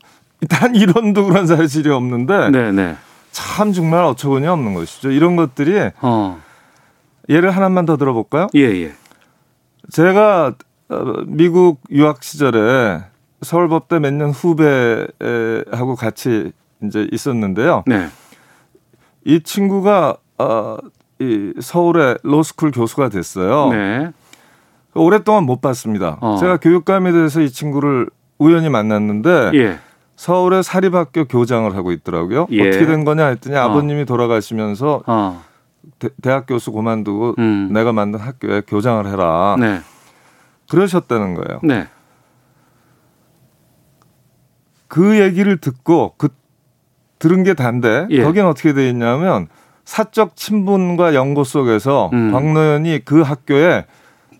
단 0.47 0.75
이론도 0.75 1.25
그런 1.25 1.45
사실이 1.45 1.89
없는데 1.89 2.51
네네. 2.51 2.71
네. 2.71 2.95
참 3.31 3.73
정말 3.73 4.05
어처구니 4.05 4.47
없는 4.47 4.73
것이죠. 4.75 5.11
이런 5.11 5.35
것들이 5.35 5.89
어. 6.01 6.39
예를 7.29 7.51
하나만 7.51 7.85
더 7.85 7.97
들어볼까요? 7.97 8.47
예, 8.55 8.61
예. 8.61 8.91
제가 9.91 10.53
어, 10.89 11.03
미국 11.25 11.81
유학 11.91 12.23
시절에 12.23 13.01
서울법대 13.41 13.99
몇 13.99 14.13
년 14.13 14.31
후배하고 14.31 15.95
같이 15.97 16.51
이제 16.83 17.07
있었는데요. 17.11 17.83
네. 17.85 18.07
이 19.25 19.41
친구가 19.41 20.17
어, 20.37 20.77
이 21.19 21.53
서울의 21.59 22.19
로스쿨 22.23 22.71
교수가 22.71 23.09
됐어요. 23.09 23.69
네. 23.71 24.11
오랫동안 24.93 25.43
못 25.43 25.61
봤습니다. 25.61 26.17
어. 26.21 26.37
제가 26.39 26.57
교육감에 26.57 27.11
대해서 27.11 27.41
이 27.41 27.49
친구를 27.49 28.07
우연히 28.39 28.69
만났는데 28.69 29.51
예. 29.55 29.79
서울의 30.15 30.63
사립학교 30.63 31.25
교장을 31.25 31.75
하고 31.75 31.91
있더라고요. 31.91 32.47
예. 32.51 32.67
어떻게 32.69 32.85
된 32.85 33.03
거냐 33.03 33.27
했더니 33.27 33.55
어. 33.55 33.61
아버님이 33.63 34.05
돌아가시면서 34.05 35.03
어. 35.05 35.43
대, 35.99 36.31
학 36.31 36.45
교수 36.47 36.71
그만두고 36.71 37.35
음. 37.39 37.69
내가 37.71 37.91
만든 37.91 38.19
학교에 38.19 38.61
교장을 38.67 39.05
해라. 39.07 39.55
네. 39.59 39.79
그러셨다는 40.69 41.35
거예요. 41.35 41.59
네. 41.63 41.87
그 44.87 45.19
얘기를 45.19 45.57
듣고 45.57 46.13
그 46.17 46.29
들은 47.19 47.43
게 47.43 47.53
단데 47.53 48.07
예. 48.11 48.23
거긴 48.23 48.45
어떻게 48.45 48.73
돼 48.73 48.89
있냐면 48.89 49.47
사적 49.85 50.35
친분과 50.35 51.13
연고 51.15 51.43
속에서 51.43 52.09
음. 52.13 52.31
광노현이 52.31 53.01
그 53.05 53.21
학교에 53.21 53.85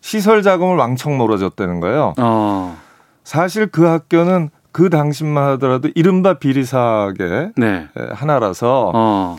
시설 0.02 0.42
자금을 0.42 0.76
왕창 0.78 1.18
몰아줬다는 1.18 1.80
거예요. 1.80 2.14
어. 2.20 2.78
사실 3.24 3.68
그 3.68 3.86
학교는 3.86 4.50
그 4.72 4.90
당시만 4.90 5.44
하더라도 5.54 5.90
이른바 5.96 6.36
비리사학의 6.36 7.54
네. 7.56 7.88
하나라서 8.12 8.92
어. 8.94 9.38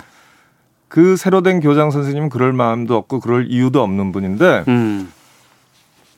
그 0.88 1.16
새로 1.16 1.42
된 1.42 1.60
교장 1.60 1.90
선생님은 1.90 2.30
그럴 2.30 2.52
마음도 2.52 2.96
없고 2.96 3.20
그럴 3.20 3.46
이유도 3.48 3.82
없는 3.82 4.12
분인데 4.12 4.64
음. 4.68 5.12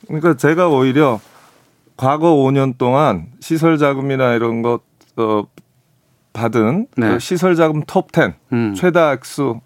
그러니까 0.07 0.35
제가 0.35 0.69
오히려 0.69 1.19
과거 1.97 2.33
5년 2.35 2.77
동안 2.77 3.27
시설 3.41 3.77
자금이나 3.77 4.33
이런 4.33 4.61
것 4.61 4.81
어, 5.17 5.43
받은 6.33 6.87
네. 6.97 7.09
그 7.09 7.19
시설 7.19 7.55
자금 7.55 7.83
톱10 7.83 8.33
음. 8.53 8.73
최다 8.75 9.13
액수 9.13 9.59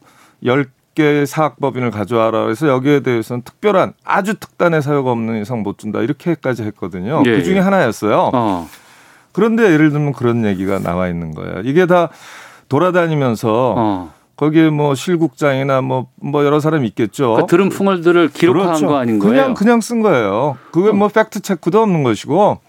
10개 0.44 1.26
사학법인을 1.26 1.92
가져와라 1.92 2.44
그래서 2.44 2.68
여기에 2.68 3.02
대해서는 3.02 3.44
특별한 3.44 3.94
아주 4.04 4.40
특단의 4.40 4.82
사유가 4.82 5.12
없는 5.12 5.42
이상 5.42 5.62
못 5.62 5.78
준다 5.78 6.02
이렇게까지 6.02 6.64
했거든요. 6.64 7.24
예, 7.26 7.38
그 7.38 7.44
중에 7.44 7.58
예. 7.58 7.60
하나였어요. 7.60 8.32
어. 8.34 8.68
그런데 9.32 9.72
예를 9.72 9.92
들면 9.92 10.14
그런 10.14 10.46
얘기가 10.46 10.80
나와 10.80 11.08
있는 11.08 11.36
거예요. 11.36 11.62
이게 11.64 11.86
다 11.86 12.10
돌아다니면서 12.70 13.76
어. 13.78 14.14
거기에 14.36 14.70
뭐 14.70 14.96
실국장이나 14.96 15.82
뭐, 15.82 16.08
뭐 16.16 16.44
여러 16.46 16.60
사람이 16.60 16.88
있겠죠. 16.90 17.30
그러니까 17.30 17.48
들은 17.48 17.70
풍월들을 17.70 18.30
기록한 18.30 18.66
그렇죠. 18.66 18.88
거 18.88 18.98
아닌 18.98 19.20
거예요? 19.20 19.34
그냥, 19.34 19.54
그냥 19.54 19.82
쓴 19.82 20.02
거예요. 20.02 20.58
그게 20.72 20.90
어. 20.90 20.94
뭐 20.94 21.08
팩트 21.08 21.40
체크도 21.42 21.82
없는 21.82 22.04
것이고. 22.04 22.60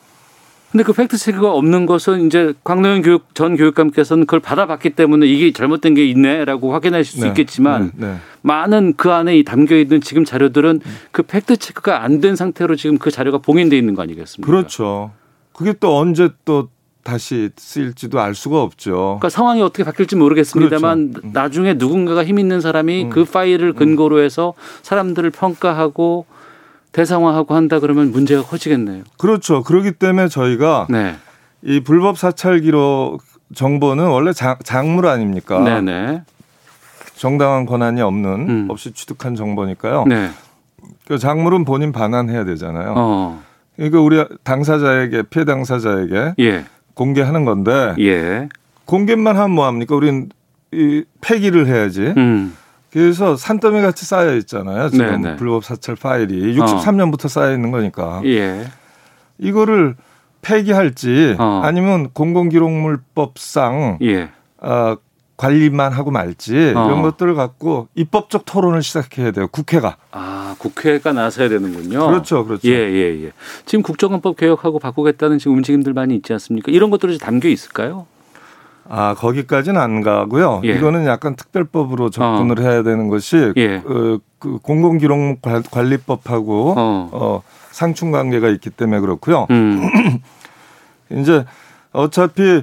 근데 0.73 0.82
그 0.85 0.92
팩트 0.92 1.16
체크가 1.16 1.52
없는 1.52 1.87
것은 1.87 2.26
이제 2.26 2.52
광노현 2.64 3.02
교육 3.02 3.35
전 3.35 3.56
교육감께서는 3.56 4.26
그걸 4.26 4.40
받아봤기 4.40 4.90
때문에 4.90 5.26
이게 5.26 5.52
잘못된 5.52 5.94
게 5.94 6.04
있네라고 6.08 6.73
확인하실 6.73 7.18
수 7.18 7.20
네. 7.23 7.28
있겠지만 7.28 7.92
네. 7.96 8.08
네. 8.08 8.16
많은 8.42 8.94
그 8.96 9.11
안에 9.12 9.42
담겨 9.44 9.76
있는 9.76 10.00
지금 10.00 10.25
자료들은 10.25 10.80
그 11.12 11.23
팩트 11.23 11.56
체크가 11.56 12.02
안 12.02 12.20
된 12.20 12.37
상태로 12.37 12.76
지금 12.76 12.99
그 12.99 13.11
자료가 13.11 13.38
봉인돼 13.38 13.78
있는 13.78 13.94
거 13.94 14.02
아니겠습니까? 14.02 14.46
그렇죠. 14.50 15.12
그게 15.52 15.73
또 15.80 15.96
언제 15.99 16.28
또 16.44 16.68
다시 17.06 17.50
쓰일지도 17.56 18.18
알 18.20 18.34
수가 18.34 18.60
없죠. 18.60 18.92
그러니까 18.94 19.28
상황이 19.28 19.62
어떻게 19.62 19.84
바뀔지 19.84 20.16
모르겠습니다만 20.16 21.12
그렇죠. 21.12 21.28
음. 21.28 21.32
나중에 21.32 21.75
누군가가 21.75 22.25
힘 22.25 22.40
있는 22.40 22.60
사람이 22.60 23.04
음. 23.04 23.10
그 23.10 23.25
파일을 23.25 23.68
음. 23.68 23.75
근거로 23.75 24.20
해서 24.20 24.54
사람들을 24.82 25.30
평가하고 25.30 26.26
대상화하고 26.90 27.54
한다 27.54 27.78
그러면 27.78 28.10
문제가 28.10 28.42
커지겠네요. 28.42 29.04
그렇죠. 29.18 29.62
그렇기 29.62 29.92
때문에 29.92 30.26
저희가 30.26 30.88
네. 30.90 31.14
이 31.62 31.80
불법 31.80 32.18
사찰 32.18 32.60
기록 32.60 33.18
정보는 33.54 34.08
원래 34.08 34.32
장, 34.32 34.56
작물 34.64 35.06
아닙니까? 35.06 35.60
네네. 35.60 36.22
정당한 37.14 37.66
권한이 37.66 38.02
없는 38.02 38.30
음. 38.48 38.66
없이 38.68 38.92
취득한 38.92 39.36
정보니까요. 39.36 40.06
네. 40.08 40.30
그 41.06 41.18
작물은 41.18 41.64
본인 41.64 41.92
반환해야 41.92 42.44
되잖아요. 42.44 42.94
어. 42.96 43.42
그러니까 43.76 44.00
우리 44.00 44.25
당사자에게 44.42 45.22
피해 45.30 45.44
당사자에게 45.44 46.34
예. 46.40 46.64
공개하는 46.97 47.45
건데 47.45 47.95
예. 48.00 48.49
공개만 48.87 49.37
하면 49.37 49.50
뭐 49.50 49.67
합니까? 49.67 49.95
우린 49.95 50.31
이 50.73 51.05
폐기를 51.21 51.67
해야지. 51.67 52.15
음. 52.17 52.57
그래서 52.91 53.37
산더미 53.37 53.83
같이 53.83 54.07
쌓여 54.07 54.35
있잖아요. 54.37 54.88
지금 54.88 55.07
네네. 55.07 55.19
네. 55.19 55.37
불법 55.37 55.65
사찰 55.65 55.97
파일이 55.97 56.57
63년부터 56.57 57.26
어. 57.26 57.29
쌓여 57.29 57.53
있는 57.53 57.71
거니까. 57.71 58.23
예. 58.25 58.67
이거를 59.38 59.97
폐기할지 60.41 61.37
어. 61.38 61.61
아니면 61.62 62.09
공공기록물법상 62.11 63.99
예. 64.03 64.31
어, 64.59 64.97
관리만 65.37 65.93
하고 65.93 66.11
말지 66.11 66.55
어. 66.75 66.87
이런 66.87 67.02
것들을 67.02 67.35
갖고 67.35 67.88
입법적 67.95 68.45
토론을 68.47 68.83
시작해야 68.83 69.33
돼요. 69.33 69.49
국회가. 69.49 69.97
아, 70.12 70.57
국회가 70.59 71.12
나서야 71.12 71.49
되는군요. 71.49 72.07
그렇죠, 72.07 72.45
그렇죠. 72.45 72.69
예, 72.69 72.73
예, 72.73 73.25
예. 73.25 73.33
지금 73.66 73.83
국정원법 73.83 74.37
개혁하고 74.37 74.78
바꾸겠다는 74.78 75.38
지금 75.38 75.57
움직임들 75.57 75.93
많이 75.93 76.14
있지 76.16 76.33
않습니까? 76.33 76.73
이런 76.73 76.90
것들이 76.90 77.19
담겨 77.19 77.49
있을까요? 77.49 78.07
아 78.88 79.14
거기까지는 79.14 79.81
안 79.81 80.00
가고요. 80.00 80.61
예. 80.64 80.69
이거는 80.71 81.07
약간 81.07 81.35
특별법으로 81.35 82.11
접근을 82.11 82.61
어. 82.61 82.62
해야 82.62 82.83
되는 82.83 83.09
것이 83.09 83.52
예. 83.57 83.83
어, 83.85 84.19
그 84.38 84.59
공공기록 84.62 85.40
관리법하고 85.71 86.75
어. 86.76 87.11
어, 87.12 87.43
상충 87.73 88.12
관계가 88.12 88.49
있기 88.49 88.71
때문에 88.71 89.00
그렇고요. 89.00 89.49
음. 89.50 89.83
이제 91.11 91.45
어차피 91.93 92.62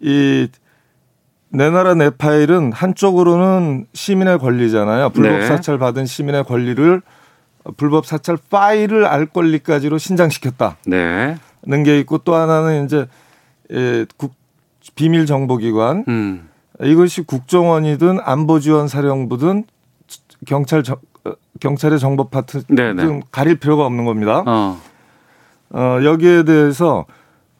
이 0.00 0.48
내 1.54 1.70
나라 1.70 1.94
내 1.94 2.10
파일은 2.10 2.72
한쪽으로는 2.72 3.86
시민의 3.92 4.38
권리잖아요. 4.38 5.10
불법 5.10 5.38
네. 5.38 5.46
사찰 5.46 5.78
받은 5.78 6.04
시민의 6.06 6.44
권리를 6.44 7.00
불법 7.76 8.06
사찰 8.06 8.36
파일을 8.50 9.06
알 9.06 9.26
권리까지로 9.26 9.98
신장시켰다. 9.98 10.76
네. 10.86 11.38
는게 11.62 11.98
있고 12.00 12.18
또 12.18 12.34
하나는 12.34 12.84
이제 12.84 13.06
예, 13.72 14.04
국 14.16 14.34
비밀 14.94 15.26
정보기관 15.26 16.04
음. 16.08 16.48
이것이 16.82 17.22
국정원이든 17.22 18.18
안보지원사령부든 18.22 19.64
경찰 20.46 20.82
저, 20.82 20.98
어, 21.24 21.32
경찰의 21.60 21.98
정보 21.98 22.28
파트 22.28 22.64
등 22.64 23.22
가릴 23.30 23.56
필요가 23.56 23.86
없는 23.86 24.04
겁니다. 24.04 24.42
어. 24.46 24.78
어, 25.70 25.98
여기에 26.04 26.44
대해서 26.44 27.06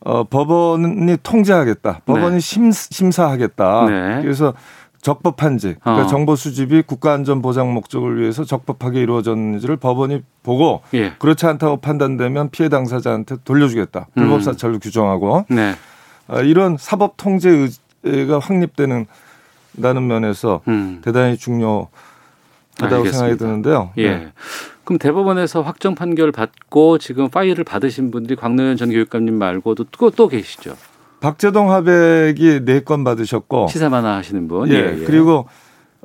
어, 0.05 0.25
법원이 0.25 1.17
통제하겠다. 1.23 2.03
법원이 2.05 2.35
네. 2.35 2.41
심, 2.41 2.71
심사하겠다. 2.71 3.87
네. 3.87 4.23
그래서 4.23 4.53
적법한지, 5.01 5.77
그러니까 5.83 6.05
어. 6.05 6.09
정보 6.09 6.35
수집이 6.35 6.83
국가안전 6.83 7.43
보장 7.43 7.75
목적을 7.75 8.21
위해서 8.21 8.45
적법하게 8.45 9.03
이루어졌는지를 9.03 9.77
법원이 9.77 10.23
보고 10.43 10.81
예. 10.95 11.13
그렇지 11.19 11.45
않다고 11.45 11.79
판단되면 11.79 12.51
피해 12.51 12.71
당사자한테 12.71 13.37
돌려주겠다. 13.45 14.09
불법 14.15 14.43
사찰로 14.43 14.75
음. 14.75 14.81
규정하고. 14.81 15.45
네. 15.51 15.75
아, 16.27 16.41
이런 16.41 16.77
사법 16.79 17.19
통제 17.19 17.69
가 18.29 18.39
확립되는 18.39 19.07
다는 19.83 20.07
면에서 20.07 20.61
음. 20.69 21.01
대단히 21.03 21.37
중요 21.37 21.89
하다고 22.79 22.97
알겠습니다. 22.97 23.19
생각이 23.19 23.39
드는데요. 23.39 23.91
예. 23.99 24.11
네. 24.11 24.33
그럼 24.85 24.99
대법원에서 24.99 25.63
확정 25.63 25.95
판결 25.95 26.31
받고 26.33 26.99
지금 26.99 27.29
파일을 27.31 27.65
받으신 27.65 28.11
분들이 28.11 28.37
광노현 28.37 28.77
전 28.77 28.91
교육감님 28.91 29.35
말고도 29.35 29.85
또, 29.91 30.11
또 30.11 30.29
계시죠? 30.29 30.75
박재동 31.21 31.71
화백이 31.73 32.65
네 32.67 32.81
건 32.81 33.03
받으셨고 33.05 33.69
시사만화 33.69 34.17
하시는 34.17 34.47
분. 34.47 34.69
예. 34.71 34.75
예, 34.75 34.99
예. 35.01 35.05
그리고 35.05 35.49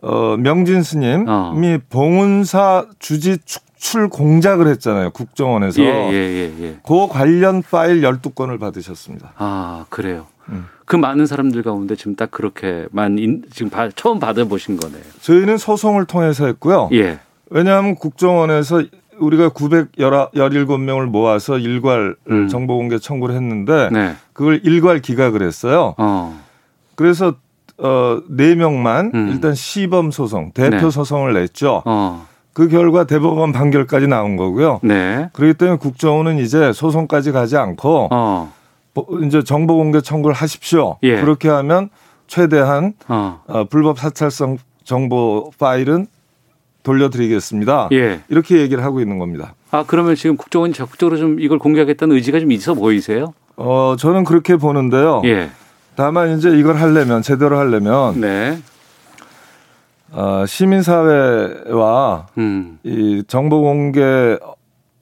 어, 0.02 0.38
명진 0.38 0.82
스님이 0.82 1.26
어. 1.28 1.54
봉은사 1.90 2.86
주지 3.00 3.38
축출 3.44 4.08
공작을 4.08 4.68
했잖아요. 4.68 5.10
국정원에서. 5.12 5.82
예, 5.82 5.86
예, 5.88 6.14
예, 6.14 6.64
예. 6.64 6.78
그 6.88 7.08
관련 7.10 7.62
파일 7.62 8.02
12건을 8.02 8.60
받으셨습니다. 8.62 9.34
아, 9.38 9.86
그래요. 9.90 10.28
음. 10.52 10.66
그 10.86 10.96
많은 10.96 11.26
사람들 11.26 11.62
가운데 11.64 11.96
지금 11.96 12.16
딱 12.16 12.32
그렇게만 12.32 13.20
인, 13.20 13.44
지금 13.52 13.70
바, 13.70 13.90
처음 13.90 14.20
받아보신 14.20 14.78
거네요. 14.78 15.02
저희는 15.22 15.58
소송을 15.58 16.06
통해서 16.06 16.48
했고요. 16.48 16.90
예. 16.94 17.20
왜냐하면 17.50 17.96
국정원에서 17.96 18.84
우리가 19.20 19.50
917명을 19.50 21.06
모아서 21.06 21.58
일괄 21.58 22.16
음. 22.30 22.48
정보공개 22.48 23.00
청구를 23.00 23.36
했는데 23.36 23.90
네. 23.92 24.16
그걸 24.34 24.62
일괄 24.64 25.00
기각을 25.00 25.42
했어요. 25.42 25.94
어. 25.98 26.40
그래서 26.96 27.36
어, 27.78 28.22
4명만 28.30 29.14
음. 29.14 29.30
일단 29.30 29.54
시범 29.54 30.12
소송, 30.12 30.52
대표 30.52 30.78
네. 30.78 30.90
소송을 30.90 31.34
냈죠. 31.34 31.84
어. 31.86 32.28
그 32.54 32.68
결과 32.68 33.06
대법원 33.06 33.52
판결까지 33.52 34.08
나온 34.08 34.36
거고요. 34.36 34.80
네. 34.84 35.30
그렇기 35.34 35.54
때문에 35.54 35.78
국정원은 35.78 36.40
이제 36.40 36.74
소송까지 36.74 37.32
가지 37.32 37.56
않고 37.58 38.10
어. 38.12 38.52
이제 39.26 39.44
정보 39.44 39.78
공개 39.78 40.02
청구를 40.02 40.36
하십시오. 40.36 40.98
예. 41.04 41.22
그렇게 41.22 41.50
하면 41.50 41.90
최대한 42.28 42.94
어. 43.08 43.42
어, 43.48 43.64
불법 43.66 44.00
사찰성 44.00 44.58
정보 44.84 45.52
파일은 45.58 46.08
돌려드리겠습니다. 46.84 47.90
예. 47.92 48.22
이렇게 48.30 48.60
얘기를 48.60 48.84
하고 48.84 49.00
있는 49.02 49.20
겁니다. 49.20 49.54
아 49.72 49.84
그러면 49.86 50.16
지금 50.16 50.38
국정원이 50.38 50.74
적극적으로 50.74 51.18
좀 51.18 51.40
이걸 51.40 51.60
공개하겠다는 51.60 52.16
의지가 52.16 52.40
좀 52.40 52.52
있어 52.52 52.74
보이세요? 52.74 53.34
어 53.56 53.96
저는 54.00 54.24
그렇게 54.24 54.56
보는데요. 54.56 55.22
예. 55.26 55.50
다만 55.96 56.38
이제 56.38 56.50
이걸 56.58 56.78
하려면 56.78 57.22
제대로 57.22 57.58
하려면 57.58 58.20
네. 58.22 58.58
어, 60.12 60.46
시민사회와 60.48 62.28
음. 62.38 62.80
이 62.84 63.24
정보 63.28 63.62
공개 63.62 64.38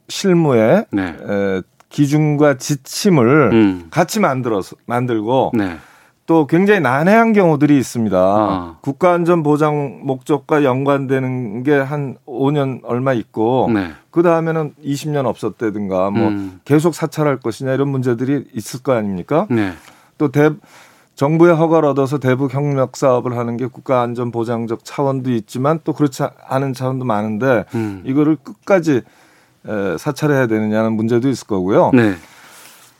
실무의 0.10 0.86
네. 0.92 1.04
에, 1.04 1.62
기준과 1.90 2.58
지침을 2.58 3.52
음. 3.54 3.88
같이 3.90 4.20
만들어서 4.20 4.76
만들고 4.86 5.52
네. 5.56 5.78
또 6.26 6.46
굉장히 6.46 6.82
난해한 6.82 7.32
경우들이 7.32 7.78
있습니다. 7.78 8.18
아. 8.18 8.78
국가안전보장 8.82 10.02
목적과 10.04 10.66
연관되는 10.66 11.64
게 11.64 11.80
한 11.80 12.18
5년 12.28 12.82
얼마 12.84 13.14
있고 13.14 13.70
네. 13.74 13.92
그 14.12 14.24
다음에는 14.24 14.74
20년 14.84 15.26
없었다든가 15.26 16.12
뭐 16.12 16.28
음. 16.28 16.60
계속 16.66 16.94
사찰할 16.94 17.40
것이냐 17.40 17.74
이런 17.74 17.88
문제들이 17.88 18.46
있을 18.54 18.84
거 18.84 18.94
아닙니까? 18.94 19.48
네. 19.50 19.72
또 20.18 20.30
대, 20.30 20.50
정부의 21.16 21.56
허가를 21.56 21.90
얻어서 21.90 22.20
대북 22.20 22.54
협력 22.54 22.98
사업을 22.98 23.38
하는 23.38 23.58
게 23.58 23.66
국가 23.66 24.02
안전 24.02 24.32
보장적 24.32 24.84
차원도 24.84 25.32
있지만 25.32 25.80
또 25.84 25.94
그렇지 25.94 26.24
않은 26.48 26.74
차원도 26.74 27.06
많은데 27.06 27.66
음. 27.74 28.04
이거를 28.06 28.36
끝까지 28.36 28.98
에, 28.98 29.02
사찰해야 29.98 30.48
되느냐는 30.48 30.94
문제도 30.94 31.28
있을 31.28 31.48
거고요. 31.48 31.92
네. 31.94 32.16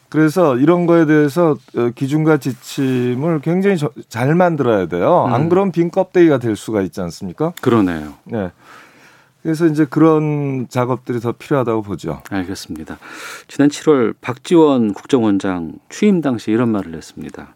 그래서 0.10 0.58
이런 0.58 0.86
거에 0.86 1.06
대해서 1.06 1.58
어, 1.76 1.90
기준과 1.94 2.38
지침을 2.38 3.42
굉장히 3.42 3.78
잘 4.08 4.36
만들어야 4.36 4.88
돼요. 4.88 5.26
음. 5.28 5.34
안 5.34 5.50
그러면 5.50 5.72
빈 5.72 5.92
껍데기가 5.92 6.38
될 6.38 6.56
수가 6.56 6.82
있지 6.82 7.02
않습니까? 7.02 7.54
그러네요. 7.62 8.14
네. 8.24 8.52
그래서 9.44 9.66
이제 9.66 9.86
그런 9.90 10.68
작업들이 10.70 11.20
더 11.20 11.32
필요하다고 11.32 11.82
보죠. 11.84 12.22
알겠습니다. 12.30 12.98
지난 13.48 13.70
7월 13.70 14.14
박지원 14.20 14.94
국정원장 14.94 15.74
취임 15.90 16.22
당시 16.22 16.52
이런 16.52 16.70
말을 16.70 16.96
했습니다. 16.96 17.56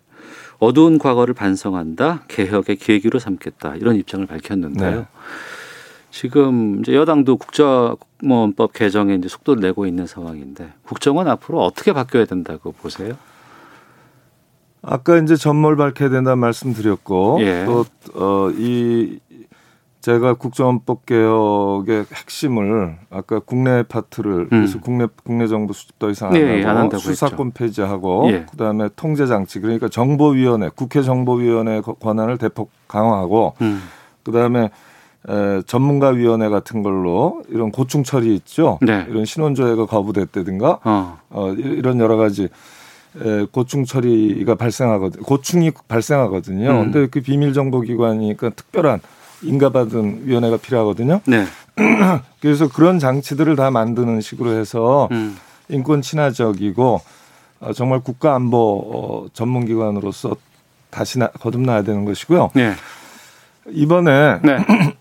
어두운 0.60 1.00
과거를 1.00 1.34
반성한다, 1.34 2.24
개혁의 2.28 2.78
계기로 2.78 3.18
삼겠다 3.20 3.76
이런 3.76 3.96
입장을 3.96 4.26
밝혔는데요. 4.26 5.00
네. 5.00 5.06
지금 6.12 6.82
이제 6.82 6.94
여당도 6.94 7.38
국정원법 7.38 8.74
개정에 8.74 9.16
이제 9.16 9.30
속도를 9.30 9.62
내고 9.62 9.86
있는 9.86 10.06
상황인데 10.06 10.74
국정원 10.84 11.28
앞으로 11.30 11.64
어떻게 11.64 11.94
바뀌어야 11.94 12.26
된다고 12.26 12.74
보세요? 12.74 13.16
아까 14.84 15.18
이제 15.18 15.36
전몰 15.36 15.78
밝혀야 15.78 16.10
된다는 16.10 16.40
말씀드렸고 16.40 17.38
예. 17.42 17.66
또어이 17.66 19.20
제가 20.02 20.34
국정원법 20.34 21.06
개혁의 21.06 22.06
핵심을 22.12 22.98
아까 23.12 23.40
국내 23.40 23.84
파트를 23.84 24.32
음. 24.42 24.48
그래서 24.50 24.80
국내 24.80 25.06
국내 25.24 25.48
정부 25.48 25.74
수집 25.74 25.98
더 26.00 26.10
이상 26.10 26.30
안 26.30 26.34
네, 26.34 26.64
하고 26.64 26.80
안 26.80 27.00
수사권 27.00 27.48
했죠. 27.48 27.54
폐지하고 27.54 28.32
예. 28.32 28.46
그다음에 28.50 28.90
통제 28.96 29.28
장치 29.28 29.60
그러니까 29.60 29.88
정보위원회 29.88 30.72
국회 30.76 31.04
정보위원회 31.04 31.82
권한을 31.82 32.40
대폭 32.40 32.72
강화하고 32.88 33.54
음. 33.62 33.84
그다음에 34.24 34.72
에, 35.30 35.62
전문가위원회 35.68 36.50
같은 36.50 36.84
걸로 36.84 37.44
이런 37.50 37.72
고충 37.72 38.04
처리 38.04 38.36
있죠. 38.36 38.80
네. 38.82 39.06
이런 39.10 39.26
신원조회가 39.26 39.86
거부됐다든가 39.86 40.80
어. 40.84 41.20
어 41.30 41.54
이런 41.54 42.00
여러 42.00 42.18
가지 42.18 42.50
에, 43.20 43.46
고충 43.52 43.86
처리가 43.86 44.56
발생하거든 44.56 45.24
고충이 45.24 45.72
발생하거든요. 45.88 46.72
음. 46.72 46.92
근데 46.92 47.08
그 47.08 47.22
비밀 47.22 47.54
정보 47.54 47.82
기관이니까 47.82 48.50
특별한 48.50 49.00
인가받은 49.44 50.22
위원회가 50.26 50.58
필요하거든요. 50.58 51.22
네. 51.26 51.46
그래서 52.42 52.68
그런 52.68 53.00
장치들을 53.00 53.56
다 53.56 53.72
만드는 53.72 54.22
식으로 54.22 54.52
해서 54.52 55.08
음. 55.12 55.38
인권 55.70 56.02
친화적이고 56.02 57.02
어, 57.62 57.74
정말 57.74 58.00
국가 58.00 58.36
안보 58.36 58.58
어, 58.58 59.28
전문기관으로서 59.34 60.36
다시 60.90 61.20
나, 61.20 61.28
거듭나야 61.28 61.84
되는 61.84 62.06
것이고요. 62.06 62.52
네. 62.54 62.74
이번에 63.70 64.40
네. 64.42 64.58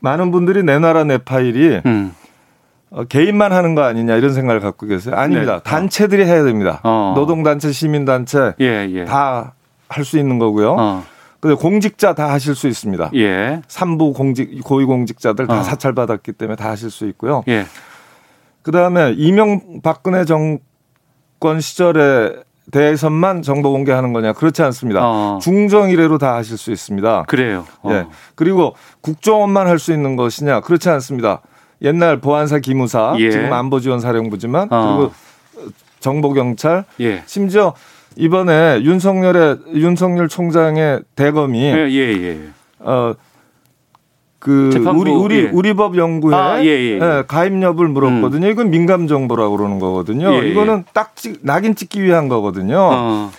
많은 0.00 0.30
분들이 0.30 0.62
내 0.62 0.78
나라 0.78 1.04
내 1.04 1.18
파일이 1.18 1.80
음. 1.86 2.14
어, 2.90 3.04
개인만 3.04 3.52
하는 3.52 3.74
거 3.74 3.82
아니냐 3.82 4.16
이런 4.16 4.32
생각을 4.32 4.60
갖고 4.60 4.86
계세요. 4.86 5.14
아닙니다. 5.14 5.56
네. 5.56 5.62
단체들이 5.62 6.24
해야 6.24 6.42
됩니다. 6.42 6.80
어. 6.82 7.12
노동단체, 7.16 7.70
시민단체 7.70 8.54
예, 8.60 8.88
예. 8.90 9.04
다할 9.04 10.04
수 10.04 10.18
있는 10.18 10.38
거고요. 10.38 10.76
어. 10.78 11.04
근데 11.38 11.54
공직자 11.54 12.14
다 12.14 12.30
하실 12.30 12.54
수 12.54 12.68
있습니다. 12.68 13.10
예. 13.14 13.62
3부 13.66 14.14
공직 14.14 14.62
고위공직자들 14.62 15.46
다 15.46 15.60
어. 15.60 15.62
사찰받았기 15.62 16.32
때문에 16.32 16.56
다 16.56 16.68
하실 16.68 16.90
수 16.90 17.06
있고요. 17.08 17.44
예. 17.48 17.64
그다음에 18.62 19.12
이명박근혜 19.16 20.24
정권 20.26 21.60
시절에 21.60 22.34
대해서만 22.70 23.42
정보 23.42 23.72
공개하는 23.72 24.12
거냐 24.12 24.32
그렇지 24.32 24.62
않습니다. 24.62 25.00
어. 25.02 25.38
중정 25.42 25.90
이래로 25.90 26.18
다 26.18 26.34
하실 26.36 26.56
수 26.56 26.70
있습니다. 26.72 27.24
그래요. 27.28 27.66
어. 27.82 27.90
예. 27.92 28.06
그리고 28.34 28.74
국정원만 29.00 29.66
할 29.66 29.78
수 29.78 29.92
있는 29.92 30.16
것이냐 30.16 30.60
그렇지 30.60 30.88
않습니다. 30.90 31.40
옛날 31.82 32.18
보안사 32.20 32.58
기무사 32.58 33.14
예. 33.18 33.30
지금 33.30 33.52
안보지원사령부지만 33.52 34.68
어. 34.70 34.96
그리고 34.98 35.12
정보경찰 36.00 36.84
예. 37.00 37.22
심지어 37.26 37.74
이번에 38.16 38.80
윤석열의 38.82 39.58
윤석열 39.74 40.28
총장의 40.28 41.00
대검이 41.16 41.62
예, 41.62 41.88
예, 41.90 42.12
예. 42.22 42.40
어. 42.80 43.14
그 44.40 44.70
우리 44.96 45.10
우리 45.10 45.36
예. 45.44 45.50
우리법 45.50 45.98
연구에 45.98 46.34
아, 46.34 46.64
예, 46.64 46.66
예, 46.66 46.98
예. 46.98 47.22
가입 47.28 47.62
여부를 47.62 47.90
물었거든요. 47.90 48.46
음. 48.46 48.50
이건 48.50 48.70
민감 48.70 49.06
정보라고 49.06 49.56
그러는 49.56 49.78
거거든요. 49.78 50.32
예, 50.32 50.42
예. 50.42 50.48
이거는 50.48 50.84
딱 50.94 51.14
찍, 51.14 51.40
낙인 51.42 51.74
찍기 51.74 52.02
위한 52.02 52.28
거거든요. 52.28 52.78
어. 52.80 53.30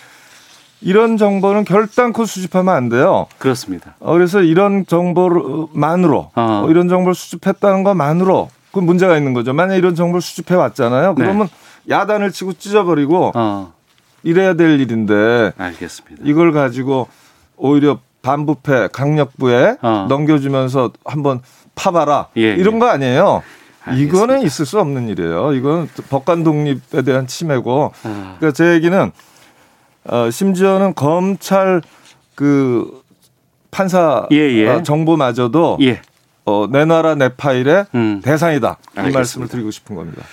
이런 0.80 1.18
정보는 1.18 1.66
결단코 1.66 2.26
수집하면 2.26 2.74
안 2.74 2.90
돼요. 2.90 3.26
그렇습니다. 3.40 3.96
어, 4.00 4.14
그래서 4.14 4.42
이런 4.42 4.86
정보만으로 4.86 6.32
어. 6.36 6.64
어, 6.66 6.70
이런 6.70 6.88
정보를 6.88 7.16
수집했다는 7.16 7.84
것만으로 7.84 8.50
그 8.72 8.80
문제가 8.80 9.18
있는 9.18 9.34
거죠. 9.34 9.54
만약 9.54 9.76
이런 9.76 9.96
정보를 9.96 10.22
수집해 10.22 10.56
왔잖아요. 10.56 11.16
네. 11.18 11.24
그러면 11.24 11.48
네. 11.84 11.96
야단을 11.96 12.32
치고 12.32 12.54
찢어버리고 12.54 13.32
어. 13.34 13.74
이래야 14.22 14.54
될 14.54 14.80
일인데 14.80 15.54
알겠습니다. 15.58 16.24
이걸 16.26 16.52
가지고 16.52 17.08
오히려 17.58 18.00
반부패 18.22 18.90
강력부에 18.92 19.78
어. 19.82 20.06
넘겨주면서 20.10 20.92
한번 21.06 21.42
파봐라 21.76 22.28
예, 22.38 22.54
이런 22.54 22.76
예. 22.76 22.80
거 22.80 22.88
아니에요. 22.88 23.44
알겠습니다. 23.84 24.18
이거는 24.18 24.42
있을 24.44 24.66
수 24.66 24.80
없는 24.80 25.10
일이에요. 25.10 25.54
이건 25.54 25.90
법관 26.10 26.44
독립에 26.44 27.02
대한 27.04 27.26
침해고. 27.26 27.92
아. 28.04 28.36
그러니까 28.40 28.52
제 28.52 28.74
얘기는 28.74 29.12
어, 30.04 30.30
심지어는 30.30 30.94
검찰 30.94 31.82
그 32.36 33.02
판사 33.72 34.28
예, 34.32 34.38
예. 34.38 34.68
어, 34.68 34.84
정보마저도 34.84 35.78
예. 35.82 36.02
어, 36.46 36.68
내 36.70 36.86
나라 36.86 37.16
내 37.16 37.30
파일의 37.30 37.86
음. 37.96 38.22
대상이다. 38.24 38.78
알겠습니다. 38.96 39.10
이 39.10 39.14
말씀을 39.14 39.48
드리고 39.48 39.72
싶은 39.72 39.96
겁니다. 39.96 40.24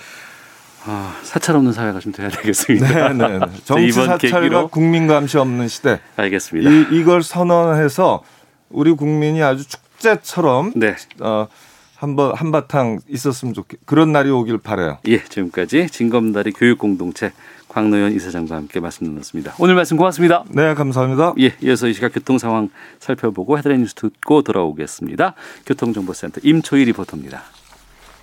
아, 0.85 1.15
사찰 1.23 1.55
없는 1.55 1.73
사회가 1.73 1.99
좀 1.99 2.11
돼야 2.11 2.29
되겠습니다. 2.29 3.13
네, 3.13 3.13
네. 3.13 3.39
네. 3.39 3.45
정치 3.65 3.91
사찰과. 3.91 4.67
국민 4.67 5.07
감시 5.07 5.37
없는 5.37 5.67
시대. 5.67 5.99
알겠습니다. 6.15 6.69
이, 6.69 6.99
이걸 6.99 7.23
선언해서 7.23 8.23
우리 8.69 8.91
국민이 8.91 9.41
아주 9.43 9.67
축제처럼 9.67 10.73
네. 10.75 10.95
어, 11.19 11.47
한번 11.95 12.33
한바탕 12.33 12.99
있었으면 13.09 13.53
좋겠 13.53 13.79
그런 13.85 14.13
날이 14.13 14.29
오길 14.29 14.57
바래요. 14.57 14.99
예, 15.07 15.21
지금까지 15.21 15.87
진검다리 15.87 16.53
교육공동체 16.53 17.33
광노현 17.67 18.13
이사장과 18.13 18.55
함께 18.55 18.79
말씀 18.79 19.05
나눴습니다. 19.05 19.55
오늘 19.59 19.75
말씀 19.75 19.97
고맙습니다. 19.97 20.43
네, 20.49 20.73
감사합니다. 20.73 21.33
예, 21.39 21.55
이어서 21.61 21.87
이 21.87 21.93
시각 21.93 22.13
교통 22.13 22.37
상황 22.37 22.69
살펴보고 22.99 23.57
헤드라인 23.57 23.81
뉴스 23.81 23.93
듣고 23.95 24.41
돌아오겠습니다. 24.43 25.33
교통정보센터 25.65 26.39
임초희 26.43 26.85
리포터입니다. 26.85 27.43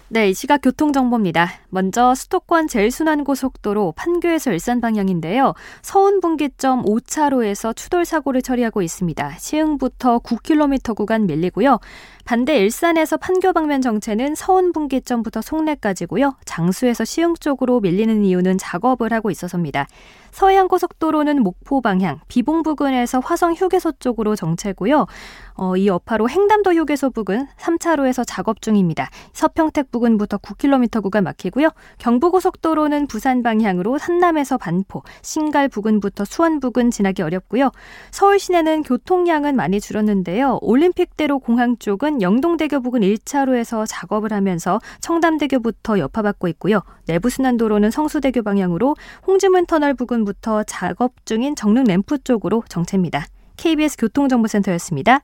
네, 0.09 0.31
이 0.31 0.35
시각 0.35 0.61
교통정보입니다. 0.63 1.49
먼저 1.69 2.15
수도권 2.15 2.69
제일순환고속도로 2.69 3.95
판교에서 3.97 4.53
일산 4.53 4.81
방향인데요. 4.81 5.55
서운분기점 5.83 6.85
5차로에서 6.85 7.75
추돌 7.75 8.05
사고를 8.05 8.41
처리하고 8.41 8.83
있습니다. 8.83 9.33
시흥부터 9.37 10.21
9km 10.21 10.95
구간 10.95 11.27
밀리고요. 11.27 11.81
반대 12.25 12.57
일산에서 12.57 13.17
판교 13.17 13.53
방면 13.53 13.81
정체는 13.81 14.37
서운 14.37 14.73
분기점부터 14.73 15.43
송내까지고요. 15.43 16.37
장수에서 16.45 17.05
시흥 17.05 17.35
쪽으로 17.41 17.81
밀리는 17.81 18.25
이유는 18.25 18.59
작업을 18.59 19.13
하고 19.13 19.33
있어서입니다. 19.33 19.89
서해안 20.37 20.69
고속도로는 20.69 21.43
목포 21.43 21.81
방향 21.81 22.21
비봉 22.29 22.63
부근에서 22.63 23.21
화성 23.21 23.55
휴게소 23.55 23.93
쪽으로 23.93 24.37
정체고요. 24.37 25.07
어, 25.55 25.77
이 25.79 25.87
여파로 25.87 26.29
횡담도 26.29 26.75
휴게소 26.75 27.09
부근 27.09 27.47
3차로에서 27.57 28.23
작업 28.27 28.61
중입니다. 28.61 29.09
서평택 29.33 29.91
부근부터 29.91 30.37
9km 30.37 31.03
구간 31.03 31.25
막히고요. 31.25 31.71
경부고속도로는 31.97 33.07
부산 33.07 33.43
방향으로 33.43 33.97
산남에서 33.97 34.59
반포, 34.59 35.05
신갈 35.23 35.71
부근부터 35.71 36.27
수원 36.27 36.61
부근 36.61 36.91
지나기 36.91 37.23
어렵고요. 37.23 37.71
서울 38.11 38.39
시내는 38.39 38.83
교통량은 38.83 39.57
많이 39.57 39.81
줄었는데요. 39.81 40.59
올림픽대로 40.61 41.39
공항 41.39 41.79
쪽은 41.79 42.21
영동대교 42.21 42.83
부근 42.83 43.01
1차로에서 43.01 43.87
작업을 43.89 44.35
하면서 44.35 44.81
청담대교부터 45.01 45.99
여파받고 45.99 46.47
있고요. 46.49 46.83
내부 47.07 47.31
순환도로는 47.31 47.91
성수대교 47.91 48.43
방향으로 48.43 48.97
홍지문 49.27 49.67
터널 49.67 49.95
부근부터 49.95 50.65
작업 50.65 51.15
중인 51.25 51.57
정릉 51.57 51.85
램프 51.85 52.19
쪽으로 52.19 52.63
정체입니다. 52.69 53.27
KBS 53.57 53.97
교통정보센터였습니다. 53.97 55.21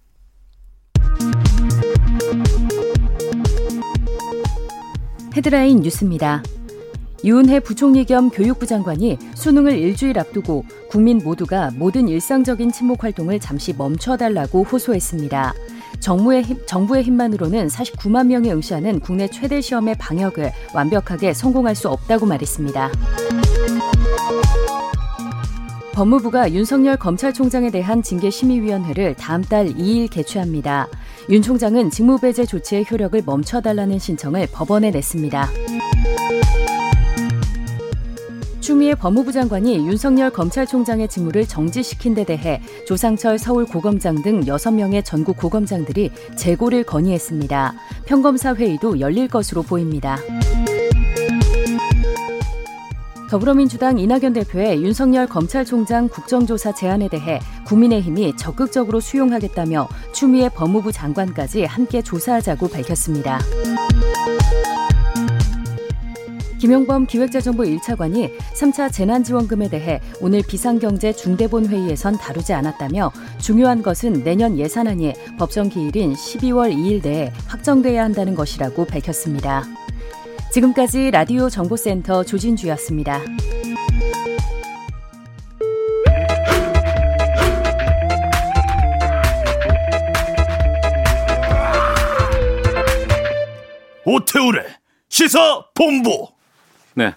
헤드라인 5.37 5.81
뉴스입니다. 5.81 6.43
유은혜 7.25 7.61
부총리 7.61 8.05
겸 8.05 8.31
교육부 8.31 8.67
장관이 8.67 9.17
수능을 9.35 9.79
일주일 9.79 10.19
앞두고 10.19 10.65
국민 10.91 11.19
모두가 11.19 11.71
모든 11.77 12.09
일상적인 12.09 12.73
친목 12.73 13.05
활동을 13.05 13.39
잠시 13.39 13.73
멈춰달라고 13.73 14.65
호소했습니다. 14.65 15.55
정부의, 16.01 16.43
힘, 16.43 16.59
정부의 16.67 17.03
힘만으로는 17.03 17.69
49만 17.69 18.27
명이 18.27 18.51
응시하는 18.53 19.01
국내 19.01 19.29
최대 19.29 19.61
시험의 19.61 19.97
방역을 19.99 20.53
완벽하게 20.75 21.33
성공할 21.35 21.75
수 21.75 21.89
없다고 21.89 22.27
말했습니다. 22.27 22.91
법무부가 25.93 26.53
윤석열 26.53 26.97
검찰총장에 26.97 27.71
대한 27.71 28.03
징계심의위원회를 28.03 29.15
다음 29.15 29.43
달 29.43 29.69
2일 29.69 30.11
개최합니다. 30.11 30.89
윤 31.29 31.43
총장은 31.43 31.91
직무배제 31.91 32.47
조치의 32.47 32.87
효력을 32.91 33.23
멈춰달라는 33.25 33.99
신청을 33.99 34.49
법원에 34.53 34.91
냈습니다. 34.91 35.49
추미애 38.63 38.95
법무부 38.95 39.33
장관이 39.33 39.75
윤석열 39.89 40.31
검찰총장의 40.31 41.09
직무를 41.09 41.49
정지시킨 41.49 42.15
데 42.15 42.23
대해 42.23 42.63
조상철 42.87 43.37
서울고검장 43.37 44.23
등 44.23 44.41
6명의 44.43 45.05
전국 45.05 45.37
고검장들이 45.37 46.13
재고를 46.37 46.85
건의했습니다. 46.85 47.75
평검사 48.07 48.55
회의도 48.55 49.01
열릴 49.01 49.27
것으로 49.27 49.63
보입니다. 49.63 50.17
더불어민주당 53.29 53.99
이낙연 53.99 54.33
대표의 54.33 54.81
윤석열 54.85 55.27
검찰총장 55.27 56.09
국정조사 56.09 56.73
제안에 56.73 57.09
대해 57.09 57.41
국민의힘이 57.67 58.37
적극적으로 58.37 59.01
수용하겠다며 59.01 59.89
추미애 60.13 60.49
법무부 60.49 60.93
장관까지 60.93 61.65
함께 61.65 62.01
조사하자고 62.01 62.69
밝혔습니다. 62.69 63.41
김용범 66.63 67.07
기획재정부 67.07 67.65
1차관이 67.65 68.39
3차 68.55 68.93
재난지원금에 68.93 69.69
대해 69.69 70.01
오늘 70.21 70.43
비상경제 70.47 71.13
중대본 71.13 71.67
회의에선 71.67 72.17
다루지 72.19 72.53
않았다며 72.53 73.11
중요한 73.41 73.83
것은 73.83 74.23
내년 74.23 74.57
예산안이 74.57 75.13
법정 75.41 75.69
기일인 75.69 76.13
12월 76.13 76.73
2일 76.73 77.03
내에 77.03 77.33
확정돼야 77.49 78.05
한다는 78.05 78.37
것이라고 78.37 78.85
밝혔습니다. 78.85 79.65
지금까지 80.53 81.11
라디오 81.11 81.51
정보센터 81.51 82.23
조진주였습니다. 82.23 83.19
오태우래 94.07 94.63
시사 95.09 95.65
본부 95.75 96.32
네. 96.95 97.15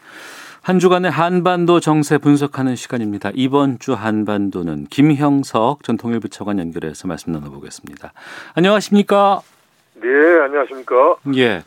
한 0.62 0.80
주간의 0.80 1.12
한반도 1.12 1.80
정세 1.80 2.18
분석하는 2.18 2.76
시간입니다. 2.76 3.30
이번 3.36 3.78
주 3.78 3.94
한반도는 3.94 4.86
김형석 4.90 5.84
전 5.84 5.98
통일부 5.98 6.30
차관 6.30 6.58
연결해서 6.60 7.08
말씀 7.08 7.32
나눠보겠습니다. 7.34 8.14
안녕하십니까? 8.56 9.42
네, 9.96 10.08
안녕하십니까? 10.44 11.18
예. 11.36 11.62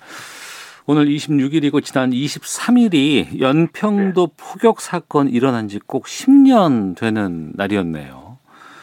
오늘 0.87 1.05
26일이고 1.07 1.85
지난 1.85 2.11
23일이 2.11 3.41
연평도 3.41 4.27
네. 4.27 4.35
포격 4.37 4.81
사건 4.81 5.29
일어난 5.29 5.69
지 5.69 5.79
꼭 5.87 6.07
10년 6.07 6.97
되는 6.99 7.53
날이었네요. 7.55 8.39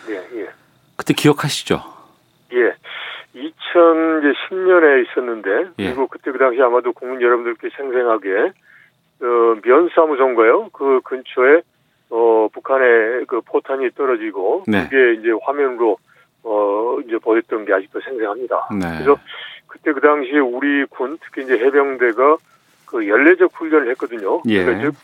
예, 0.10 0.14
예. 0.14 0.50
그때 0.96 1.14
기억하시죠? 1.14 1.82
예. 2.54 2.76
2010년에 3.36 5.04
있었는데 5.10 5.50
예. 5.80 5.86
그리고 5.88 6.08
그때 6.08 6.32
그 6.32 6.38
당시 6.38 6.62
아마도 6.62 6.94
국민 6.94 7.22
여러분들께 7.22 7.70
생생하게 7.76 8.54
어, 9.21 9.56
면사무소인가요? 9.63 10.69
그 10.73 11.01
근처에 11.04 11.62
어, 12.10 12.47
북한의 12.54 13.25
그 13.28 13.41
포탄이 13.41 13.89
떨어지고 13.91 14.63
네. 14.67 14.84
그게 14.84 15.19
이제 15.19 15.30
화면으로 15.43 15.97
어 16.43 16.97
이제 17.06 17.17
보였던 17.17 17.65
게 17.65 17.73
아직도 17.73 17.99
생생합니다. 18.01 18.69
네. 18.80 18.88
그래서 18.93 19.19
그때 19.65 19.91
그 19.93 19.99
당시에 19.99 20.39
우리 20.39 20.86
군 20.86 21.17
특히 21.21 21.41
이제 21.41 21.58
해병대가 21.58 22.38
그 22.86 23.08
연례적 23.08 23.51
훈련을 23.56 23.89
했거든요. 23.91 24.41
예. 24.45 24.63
그러니까 24.63 24.91
즉, 24.91 24.95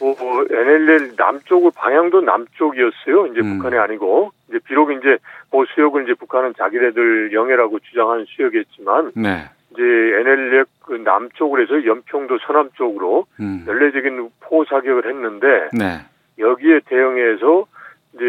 뭐, 0.00 0.14
NLL 0.50 1.14
남쪽을 1.16 1.70
방향도 1.74 2.20
남쪽이었어요. 2.20 3.26
이제 3.28 3.40
음. 3.40 3.58
북한이 3.58 3.78
아니고 3.78 4.32
이제 4.48 4.58
비록 4.64 4.92
이제 4.92 5.18
뭐 5.50 5.64
수역을 5.74 6.04
이제 6.04 6.14
북한은 6.14 6.54
자기네들 6.58 7.32
영해라고 7.32 7.78
주장하는 7.80 8.24
수역이었지만 8.28 9.12
네. 9.14 9.48
이제 9.72 9.82
NLL 9.82 10.64
그 10.82 10.94
남쪽으로 10.94 11.62
해서 11.62 11.84
연평도 11.84 12.38
서남 12.46 12.70
쪽으로 12.74 13.26
음. 13.40 13.64
연례적인 13.66 14.30
포 14.40 14.64
사격을 14.64 15.06
했는데 15.06 15.68
네. 15.72 16.00
여기에 16.38 16.80
대응해서 16.86 17.66
이제 18.14 18.24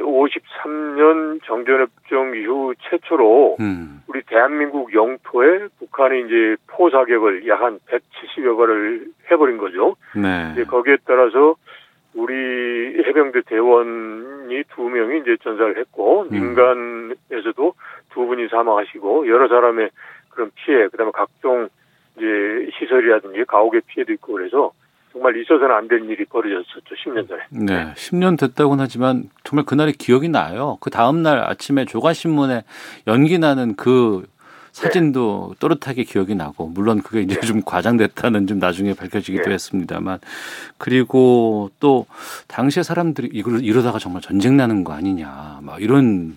53년 0.00 1.40
정전협정 1.44 2.34
이후 2.36 2.74
최초로 2.80 3.56
음. 3.60 4.02
우리 4.06 4.22
대한민국 4.22 4.94
영토에 4.94 5.68
북한이 5.78 6.22
이제 6.22 6.56
포 6.66 6.90
사격을 6.90 7.46
약 7.46 7.60
한 7.60 7.78
170여 7.86 8.56
발을 8.56 9.04
해버린 9.30 9.58
거죠. 9.58 9.96
네. 10.16 10.50
이제 10.52 10.64
거기에 10.64 10.96
따라서 11.04 11.56
우리 12.14 12.34
해병대 13.06 13.42
대원이 13.42 14.64
두 14.74 14.82
명이 14.88 15.20
이제 15.20 15.36
전사를 15.42 15.76
했고 15.78 16.22
음. 16.22 16.28
민간에서도 16.32 17.74
두 18.12 18.26
분이 18.26 18.48
사망하시고 18.48 19.28
여러 19.28 19.46
사람의 19.48 19.90
그런 20.30 20.50
피해, 20.54 20.88
그다음에 20.88 21.12
각종 21.12 21.68
이제 22.16 22.26
시설이라든지 22.78 23.44
가옥의 23.46 23.82
피해도 23.86 24.12
있고 24.14 24.34
그래서 24.34 24.72
정말 25.12 25.36
있어서는 25.36 25.72
안 25.74 25.88
될 25.88 26.08
일이 26.08 26.24
벌어졌었죠. 26.24 26.94
10년 27.04 27.28
전에. 27.28 27.42
네. 27.50 27.92
10년 27.94 28.38
됐다고는 28.38 28.82
하지만 28.82 29.24
정말 29.42 29.64
그날이 29.64 29.92
기억이 29.92 30.28
나요. 30.28 30.78
그 30.80 30.90
다음 30.90 31.22
날 31.22 31.38
아침에 31.40 31.84
조간신문에 31.84 32.62
연기 33.08 33.38
나는 33.38 33.74
그 33.74 34.24
사진도 34.72 35.48
네. 35.50 35.56
또렷하게 35.58 36.04
기억이 36.04 36.36
나고 36.36 36.68
물론 36.68 37.02
그게 37.02 37.22
이제 37.22 37.34
네. 37.34 37.44
좀 37.44 37.60
과장됐다는 37.64 38.46
좀 38.46 38.60
나중에 38.60 38.94
밝혀지기도 38.94 39.44
네. 39.46 39.54
했습니다만 39.54 40.20
그리고 40.78 41.70
또 41.80 42.06
당시에 42.46 42.84
사람들이 42.84 43.30
이걸 43.32 43.64
이러다가 43.64 43.98
정말 43.98 44.22
전쟁 44.22 44.56
나는 44.56 44.84
거 44.84 44.92
아니냐 44.92 45.58
막 45.62 45.82
이런 45.82 46.36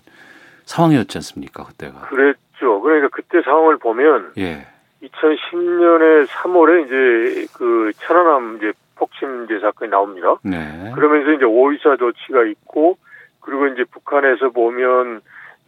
상황이었지 0.64 1.18
않습니까 1.18 1.64
그때가 1.64 2.08
그랬 2.08 2.36
죠 2.58 2.80
그러니까 2.80 3.08
그때 3.08 3.42
상황을 3.42 3.78
보면 3.78 4.32
예. 4.38 4.66
2010년에 5.02 6.26
3월에 6.26 6.86
이제 6.86 7.46
그 7.56 7.92
천안함 7.96 8.56
이제 8.56 8.72
폭침제 8.96 9.58
사건이 9.60 9.90
나옵니다. 9.90 10.36
네. 10.42 10.92
그러면서 10.94 11.32
이제 11.32 11.44
오이사 11.44 11.96
조치가 11.96 12.44
있고 12.44 12.96
그리고 13.40 13.66
이제 13.66 13.84
북한에서 13.84 14.50
보면 14.50 15.20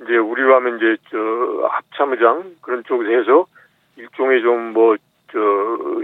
이제 0.03 0.17
우리로 0.17 0.55
하면 0.57 0.77
이제 0.77 0.97
저 1.11 1.19
합참의장 1.69 2.57
그런 2.63 2.85
쪽에서 2.85 3.11
해서 3.11 3.47
일종의 3.97 4.43
좀 4.43 4.73
뭐 4.73 4.97
저 5.33 5.39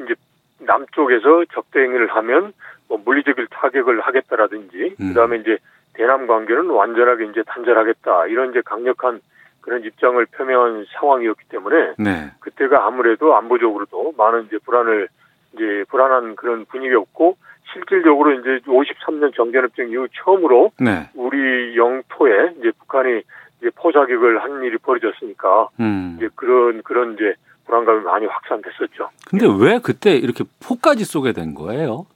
이제 0.05 0.15
남쪽에서 0.61 1.45
적대 1.53 1.81
행위를 1.81 2.09
하면 2.09 2.53
뭐 2.89 3.01
물리적인 3.05 3.47
타격을 3.51 4.01
하겠다라든지 4.01 4.97
음. 5.01 5.09
그다음에 5.09 5.39
이제 5.39 5.59
대남 5.95 6.27
관계는 6.27 6.71
완전하게 6.71 7.27
이제 7.27 7.43
단절하겠다 7.47 8.27
이런 8.27 8.51
이제 8.51 8.61
강력한 8.65 9.21
그런 9.63 9.83
입장을 9.85 10.25
표명한 10.27 10.85
상황이었기 10.93 11.45
때문에 11.49 11.95
네. 11.99 12.33
그때가 12.41 12.87
아무래도 12.87 13.35
안보적으로도 13.37 14.15
많은 14.19 14.47
이제 14.47 14.59
불안을 14.65 15.09
이제 15.55 15.85
불안한 15.89 16.37
그런 16.37 16.67
분위기였고 16.67 17.37
실질적으로 17.73 18.33
이제 18.33 18.61
53년 18.67 19.35
정전협정 19.35 19.89
이후 19.89 20.07
처음으로 20.13 20.73
네. 20.79 21.09
우리 21.15 21.77
영토에 21.77 22.55
이제 22.59 22.73
북한이 22.81 23.23
이제 23.61 23.71
포사격을 23.77 24.43
한 24.43 24.63
일이 24.65 24.77
벌어졌으니까 24.79 25.69
음. 25.81 26.17
이제 26.19 26.29
그런 26.35 26.83
그런 26.83 27.15
이제 27.15 27.35
불안감이 27.65 28.03
많이 28.03 28.27
확산됐었죠. 28.27 29.11
근데 29.31 29.47
왜 29.61 29.79
그때 29.79 30.17
이렇게 30.17 30.45
포까지 30.67 31.05
쏘게 31.05 31.33
된 31.33 31.55
거예요? 31.55 32.07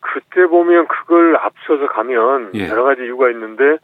그때 0.00 0.46
보면 0.46 0.86
그걸 0.88 1.36
앞서서 1.36 1.86
가면 1.86 2.50
예. 2.54 2.68
여러 2.68 2.84
가지 2.84 3.02
이유가 3.02 3.30
있는데 3.30 3.78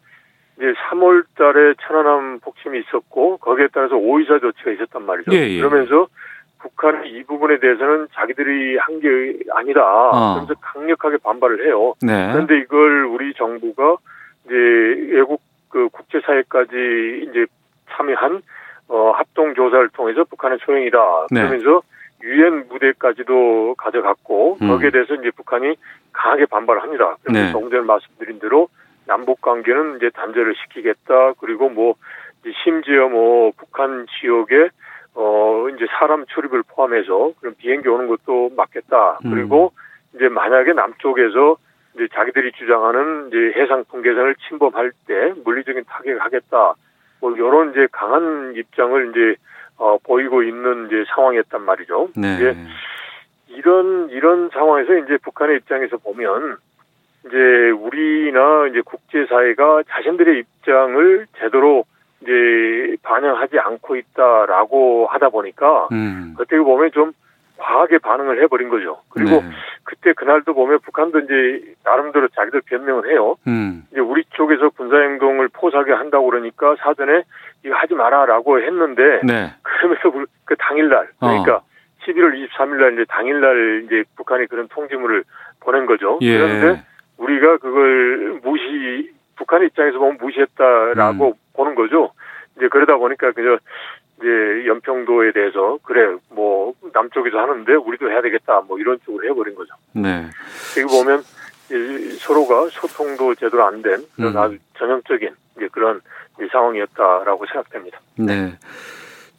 이제 0.61 0.75
3월 0.91 1.25
달에 1.37 1.73
천안함 1.81 2.41
폭침이 2.41 2.79
있었고 2.81 3.39
거기에 3.39 3.69
따라서 3.73 3.97
오이사 3.97 4.39
조치가 4.41 4.73
있었단 4.73 5.05
말이죠. 5.07 5.33
예, 5.33 5.49
예. 5.57 5.59
그러면서 5.59 6.07
북한이 6.59 7.09
이 7.11 7.25
부분에 7.25 7.59
대해서는 7.59 8.09
자기들이 8.13 8.77
한 8.77 9.01
게 9.01 9.39
아니다. 9.53 9.81
어. 9.83 10.35
그러면서 10.35 10.55
강력하게 10.61 11.17
반발을 11.25 11.65
해요. 11.67 11.95
네. 12.03 12.31
그런데 12.33 12.59
이걸 12.59 13.07
우리 13.07 13.33
정부가 13.33 13.97
이제 14.45 14.55
외국 14.55 15.41
그 15.71 15.89
국제사회까지 15.89 17.27
이제 17.31 17.47
참여한 17.93 18.43
어, 18.89 19.13
합동 19.13 19.55
조사를 19.55 19.89
통해서 19.91 20.25
북한의 20.25 20.59
소행이다. 20.67 20.99
네. 21.31 21.41
그러면서 21.41 21.81
유엔 22.23 22.67
무대까지도 22.69 23.77
가져갔고 23.79 24.59
음. 24.61 24.69
거기에 24.69 24.91
대해서 24.91 25.15
이제 25.15 25.31
북한이 25.31 25.77
강하게 26.13 26.45
반발을 26.45 26.83
합니다. 26.83 27.17
그래서 27.23 27.59
네. 27.59 27.71
전에 27.71 27.81
말씀드린 27.83 28.39
대로 28.39 28.69
남북 29.11 29.41
관계는 29.41 29.97
이제 29.97 30.09
단절을 30.11 30.55
시키겠다. 30.55 31.33
그리고 31.41 31.69
뭐 31.69 31.97
심지어 32.63 33.09
뭐 33.09 33.51
북한 33.57 34.07
지역에 34.21 34.69
어 35.15 35.67
이제 35.75 35.87
사람 35.99 36.25
출입을 36.27 36.63
포함해서 36.69 37.33
그런 37.41 37.57
비행기 37.57 37.89
오는 37.89 38.07
것도 38.07 38.53
막겠다. 38.57 39.19
음. 39.25 39.31
그리고 39.31 39.73
이제 40.15 40.29
만약에 40.29 40.75
남쪽에서 40.75 41.57
이제 41.95 42.07
자기들이 42.15 42.53
주장하는 42.53 43.29
이제 43.29 43.61
해상 43.61 43.85
통계선을 43.91 44.37
침범할 44.49 44.93
때 45.09 45.35
물리적인 45.45 45.83
타격을 45.89 46.21
하겠다. 46.21 46.75
뭐 47.21 47.33
이런 47.33 47.73
이제 47.73 47.89
강한 47.91 48.55
입장을 48.55 49.11
이제 49.11 49.35
어 49.77 49.99
보이고 50.05 50.45
있는 50.45 50.87
이제 50.87 51.05
상황이었단 51.17 51.63
말이죠. 51.63 52.11
네. 52.15 52.37
이제 52.37 52.57
이런 53.49 54.09
이런 54.11 54.51
상황에서 54.51 54.95
이제 54.99 55.19
북한의 55.25 55.57
입장에서 55.57 55.97
보면 55.97 56.59
이제 57.27 57.71
우리나 57.71 58.69
이제 58.69 58.81
국제사회가 58.85 59.83
자신들의 59.89 60.39
입장을 60.39 61.27
제대로 61.39 61.85
이제 62.23 62.97
반영하지 63.03 63.59
않고 63.59 63.97
있다라고 63.97 65.07
하다 65.07 65.29
보니까 65.31 65.89
음. 65.93 66.35
어떻게 66.39 66.59
보면 66.59 66.91
좀 66.93 67.13
과하게 67.59 67.99
반응을 67.99 68.43
해버린 68.43 68.69
거죠. 68.71 69.03
그리고 69.11 69.43
네. 69.43 69.51
그때 69.85 70.13
그날도 70.15 70.55
보면 70.55 70.81
북한도 70.81 71.21
이제 71.21 71.75
나름대로 71.85 72.29
자기들 72.29 72.63
변명을 72.63 73.11
해요. 73.11 73.37
음. 73.47 73.85
이제 73.91 74.01
우리 74.01 74.25
쪽에서 74.31 74.71
군사 74.71 74.97
행동을 74.97 75.49
포사하게 75.49 75.93
한다고 75.93 76.27
그러니까 76.31 76.75
사전에 76.81 77.23
이거 77.65 77.75
하지 77.75 77.95
마라라고 77.95 78.61
했는데 78.61 79.21
네. 79.25 79.53
그러면서 79.63 80.27
그 80.45 80.57
당일날 80.57 81.09
그러니까 81.19 81.57
어. 81.57 81.63
11월 82.07 82.49
23일 82.49 82.81
날 82.81 82.93
이제 82.95 83.05
당일날 83.09 83.83
이제 83.85 84.05
북한이 84.17 84.47
그런 84.47 84.69
통지문을 84.69 85.25
보낸 85.61 85.85
거죠. 85.85 86.19
예. 86.23 86.39
그런데 86.39 86.83
우리가 87.21 87.59
그걸 87.59 88.41
무시 88.43 89.13
북한 89.37 89.63
입장에서 89.65 89.99
보면 89.99 90.19
무시했다라고 90.21 91.29
음. 91.29 91.33
보는 91.55 91.75
거죠. 91.75 92.13
이제 92.57 92.69
그러다 92.69 92.97
보니까 92.97 93.33
그저 93.33 93.59
이제 94.19 94.67
연평도에 94.67 95.33
대해서 95.33 95.79
그래 95.83 96.17
뭐 96.31 96.75
남쪽에서 96.93 97.39
하는데 97.39 97.75
우리도 97.75 98.11
해야 98.11 98.21
되겠다 98.23 98.61
뭐 98.67 98.79
이런 98.79 98.99
쪽으로 99.05 99.29
해버린 99.29 99.55
거죠. 99.55 99.75
네. 99.93 100.27
여기 100.79 100.93
보면 100.93 101.23
서로가 102.19 102.69
소통도 102.71 103.35
제대로 103.37 103.65
안 103.65 103.81
된 103.83 104.05
그런 104.17 104.33
음. 104.33 104.39
아주 104.39 104.59
전형적인 104.79 105.31
이제 105.57 105.69
그런 105.73 106.01
상황이었다라고 106.51 107.47
생각됩니다. 107.47 108.01
네. 108.17 108.53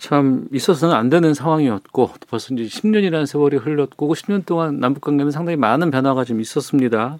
참 0.01 0.47
있어서는 0.51 0.95
안 0.95 1.09
되는 1.11 1.35
상황이었고 1.35 2.09
벌써 2.27 2.55
이제 2.55 2.63
10년이라는 2.63 3.27
세월이 3.27 3.57
흘렀고 3.57 4.07
그 4.07 4.13
10년 4.15 4.43
동안 4.47 4.79
남북 4.79 5.01
관계는 5.01 5.31
상당히 5.31 5.57
많은 5.57 5.91
변화가 5.91 6.23
좀 6.23 6.39
있었습니다. 6.41 7.19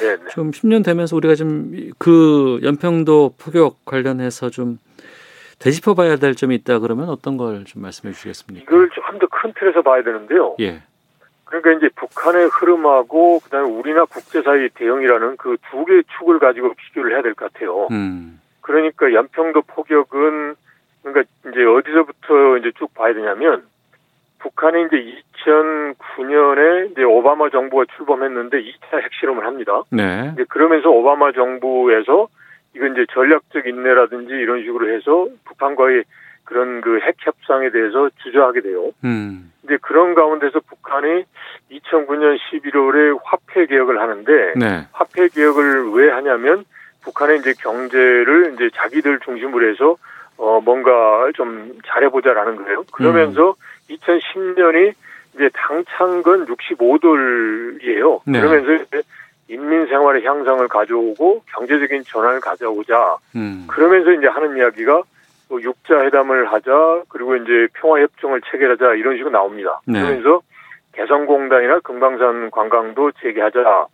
네. 0.00 0.16
네. 0.16 0.22
좀 0.30 0.50
10년 0.50 0.82
되면서 0.82 1.14
우리가 1.16 1.34
좀 1.34 1.92
그 1.98 2.58
연평도 2.62 3.34
포격 3.38 3.84
관련해서 3.84 4.48
좀 4.48 4.78
되짚어 5.58 5.92
봐야 5.94 6.16
될 6.16 6.34
점이 6.34 6.54
있다 6.56 6.78
그러면 6.78 7.10
어떤 7.10 7.36
걸 7.36 7.64
좀 7.66 7.82
말씀해 7.82 8.14
주시겠습니까? 8.14 8.64
이걸 8.64 8.88
좀 8.90 9.18
더 9.18 9.26
큰 9.28 9.52
틀에서 9.58 9.82
봐야 9.82 10.02
되는데요. 10.02 10.56
예. 10.60 10.82
그러니까 11.44 11.72
이제 11.72 11.90
북한의 11.96 12.46
흐름하고 12.48 13.40
그다음에 13.40 13.68
우리나 13.68 14.06
국제사회 14.06 14.68
대응이라는 14.74 15.36
그 15.36 15.58
두 15.70 15.84
개의 15.84 16.02
축을 16.18 16.38
가지고 16.38 16.72
비교를 16.74 17.12
해야 17.14 17.20
될 17.22 17.34
것 17.34 17.52
같아요. 17.52 17.88
음. 17.90 18.40
그러니까 18.62 19.12
연평도 19.12 19.62
포격은 19.66 20.54
그러니까 21.02 21.30
이제 21.48 21.64
어디서부터 21.64 22.58
이제 22.58 22.72
쭉 22.78 22.92
봐야 22.94 23.12
되냐면 23.12 23.64
북한이 24.38 24.86
이제 24.86 24.96
2009년에 25.44 26.90
이제 26.92 27.02
오바마 27.02 27.50
정부가 27.50 27.84
출범했는데 27.96 28.62
2차 28.62 29.02
핵실험을 29.02 29.46
합니다. 29.46 29.82
네. 29.90 30.30
이제 30.34 30.44
그러면서 30.48 30.90
오바마 30.90 31.32
정부에서 31.32 32.28
이건 32.74 32.92
이제 32.92 33.06
전략적 33.12 33.66
인내라든지 33.66 34.32
이런 34.32 34.62
식으로 34.62 34.92
해서 34.94 35.26
북한과의 35.44 36.04
그런 36.44 36.80
그 36.80 36.98
핵 37.04 37.16
협상에 37.20 37.70
대해서 37.70 38.10
주저하게 38.22 38.62
돼요. 38.62 38.90
음. 39.04 39.52
이제 39.64 39.78
그런 39.80 40.14
가운데서 40.14 40.60
북한이 40.60 41.24
2009년 41.70 42.36
11월에 42.38 43.18
화폐 43.24 43.66
개혁을 43.66 44.00
하는데 44.00 44.52
네. 44.56 44.86
화폐 44.92 45.28
개혁을 45.28 45.90
왜 45.92 46.10
하냐면 46.10 46.64
북한의 47.02 47.38
이제 47.38 47.52
경제를 47.60 48.54
이제 48.54 48.70
자기들 48.74 49.20
중심으로 49.20 49.68
해서 49.68 49.96
어 50.36 50.60
뭔가 50.60 51.30
좀 51.34 51.78
잘해보자라는 51.86 52.56
거예요. 52.56 52.84
그러면서 52.92 53.50
음. 53.50 53.94
2010년이 53.94 54.94
이제 55.34 55.48
당창건 55.54 56.46
65돌이에요. 56.46 58.20
네. 58.26 58.40
그러면서 58.40 58.84
인민 59.48 59.86
생활의 59.86 60.24
향상을 60.24 60.66
가져오고 60.68 61.42
경제적인 61.54 62.04
전환을 62.06 62.40
가져오자. 62.40 63.16
음. 63.36 63.66
그러면서 63.68 64.12
이제 64.12 64.26
하는 64.26 64.56
이야기가 64.56 65.02
뭐 65.48 65.60
육자 65.60 66.00
회담을 66.04 66.50
하자 66.50 67.02
그리고 67.08 67.36
이제 67.36 67.68
평화 67.74 68.00
협정을 68.00 68.40
체결하자 68.50 68.94
이런 68.94 69.16
식으로 69.16 69.30
나옵니다. 69.30 69.80
네. 69.86 70.00
그러면서 70.00 70.40
개성공단이나 70.92 71.80
금강산 71.80 72.50
관광도 72.50 73.12
재개하자 73.22 73.86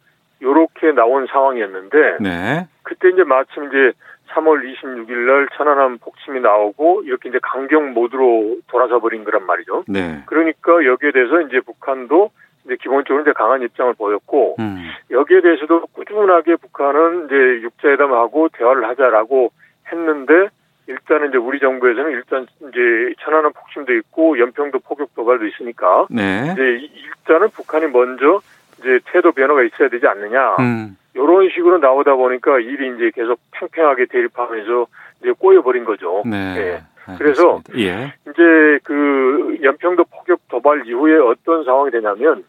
요렇게 0.43 0.93
나온 0.93 1.27
상황이었는데 1.27 2.19
네. 2.21 2.69
그때 2.83 3.09
이제 3.09 3.25
마침 3.25 3.67
이제 3.67 3.93
3월 4.29 4.63
26일 4.65 5.27
날 5.27 5.49
천안함 5.57 5.99
폭침이 5.99 6.41
나오고 6.41 7.03
이렇게 7.05 7.29
이제 7.29 7.39
강경 7.43 7.95
모드로 7.95 8.59
돌아서 8.69 8.99
버린 8.99 9.25
거란 9.25 9.47
말이죠. 9.47 9.85
네. 9.89 10.23
그러니까 10.27 10.85
여기에 10.85 11.13
대해서 11.13 11.41
이제 11.43 11.61
북한도 11.61 12.31
이제 12.65 12.77
기본적으로 12.81 13.23
이제 13.23 13.33
강한 13.33 13.63
입장을 13.63 13.95
보였고 13.95 14.57
음. 14.59 14.91
여기에 15.11 15.41
대해서도 15.41 15.87
꾸준하게 15.93 16.57
북한은 16.57 17.27
이제 17.27 17.35
육자회담하고 17.63 18.51
대화를 18.53 18.89
하자라고 18.89 19.53
했는데 19.91 20.49
일단은 20.87 21.29
이제 21.29 21.39
우리 21.39 21.61
정부에서는 21.61 22.11
일단 22.13 22.47
이제 22.69 23.15
천안함 23.21 23.53
폭침도 23.53 23.95
있고 23.95 24.39
연평도 24.39 24.81
포격 24.81 25.15
도발도 25.15 25.47
있으니까 25.47 26.07
네. 26.11 26.51
이제 26.53 26.89
일단은 27.19 27.49
북한이 27.51 27.87
먼저 27.89 28.41
이제 28.79 29.01
태도 29.13 29.33
변화가 29.33 29.63
있어야 29.65 29.89
되지 29.89 30.07
않느냐. 30.07 30.57
음. 30.61 30.97
이런 31.19 31.51
식으로 31.51 31.79
나오다 31.79 32.15
보니까 32.15 32.61
일이 32.61 32.95
이제 32.95 33.11
계속 33.15 33.41
팽팽하게 33.53 34.07
대립하면서 34.07 34.87
이제 35.21 35.33
꼬여버린 35.33 35.85
거죠. 35.85 36.23
네. 36.25 36.55
네. 36.55 37.17
그래서 37.17 37.63
예. 37.77 38.13
이제 38.23 38.79
그 38.85 39.59
연평도 39.63 40.05
포격 40.05 40.41
도발 40.49 40.87
이후에 40.87 41.17
어떤 41.19 41.65
상황이 41.65 41.91
되냐면 41.91 42.45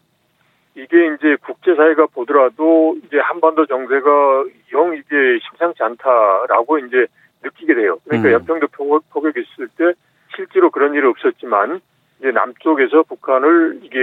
이게 0.74 1.14
이제 1.14 1.36
국제사회가 1.42 2.06
보더라도 2.06 2.96
이제 3.04 3.18
한반도 3.18 3.66
정세가 3.66 4.44
영 4.74 4.94
이게 4.94 5.38
심상치 5.48 5.82
않다라고 5.82 6.78
이제 6.78 7.06
느끼게 7.42 7.74
돼요. 7.74 7.98
그러니까 8.04 8.28
음. 8.28 8.32
연평도 8.34 8.68
포격이 9.10 9.40
있을 9.40 9.68
때 9.76 9.98
실제로 10.36 10.70
그런 10.70 10.94
일이 10.94 11.06
없었지만 11.06 11.80
이제 12.20 12.30
남쪽에서 12.32 13.02
북한을 13.04 13.80
이게 13.82 13.96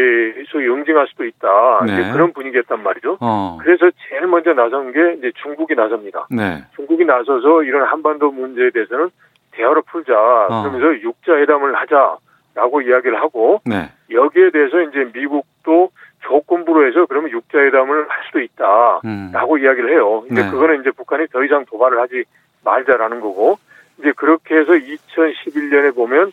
소위 0.50 0.68
응징할 0.68 1.08
수도 1.08 1.24
있다. 1.24 1.86
네. 1.86 2.12
그런 2.12 2.34
분위기였단 2.34 2.82
말이죠. 2.82 3.18
어. 3.22 3.60
그래서 3.62 3.92
제일 4.10 4.26
먼저 4.26 4.54
나선 4.54 4.92
게 4.92 5.14
이제 5.20 5.32
중국이 5.44 5.76
나섭니다. 5.76 6.26
네. 6.32 6.64
중국이 6.76 7.06
나서서 7.06 7.62
이런 7.64 7.88
한반도 7.88 8.32
문제에 8.32 8.72
대해서는 8.72 9.12
대화로 9.52 9.84
풀자. 9.84 10.14
어. 10.16 10.64
그러면서 10.64 11.00
육자회담을 11.02 11.76
하자라고 11.76 12.82
이야기를 12.82 13.22
하고 13.22 13.62
네. 13.66 13.92
여기에 14.10 14.50
대해서 14.50 14.82
이제 14.82 15.12
미국도 15.14 15.92
조건부로 16.22 16.88
해서 16.88 17.06
그러면 17.06 17.30
육자회담을 17.30 18.10
할 18.10 18.24
수도 18.26 18.42
있다라고 18.42 19.54
음. 19.54 19.60
이야기를 19.60 19.92
해요. 19.92 20.24
근데 20.28 20.44
네. 20.44 20.50
그거는 20.50 20.82
이제 20.82 20.90
북한이 20.90 21.28
더 21.28 21.44
이상 21.44 21.66
도발을 21.66 22.00
하지 22.00 22.24
말자라는 22.66 23.22
거고 23.22 23.60
이제 24.00 24.12
그렇게 24.16 24.58
해서 24.58 24.72
2011년에 24.74 25.96
보면 25.96 26.32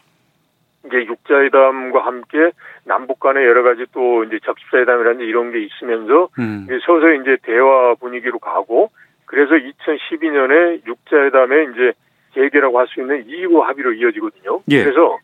이제 0.87 1.07
육자회담과 1.07 2.05
함께 2.05 2.53
남북 2.85 3.21
간의 3.21 3.45
여러 3.45 3.63
가지 3.63 3.87
또 3.93 4.25
이제 4.25 4.39
접시사회담이라든지 4.45 5.25
이런 5.25 5.53
게 5.53 5.61
있으면서 5.61 6.29
음. 6.39 6.65
이제 6.67 6.79
서서히 6.85 7.21
이제 7.21 7.37
대화 7.43 7.95
분위기로 7.95 8.39
가고 8.39 8.91
그래서 9.27 9.55
2012년에 9.55 10.87
육자회담에 10.87 11.65
이제 11.73 11.93
재개라고 12.35 12.79
할 12.79 12.87
수 12.89 13.01
있는 13.01 13.25
2부 13.27 13.61
합의로 13.61 13.93
이어지거든요. 13.93 14.61
예. 14.69 14.83
그래서 14.83 15.19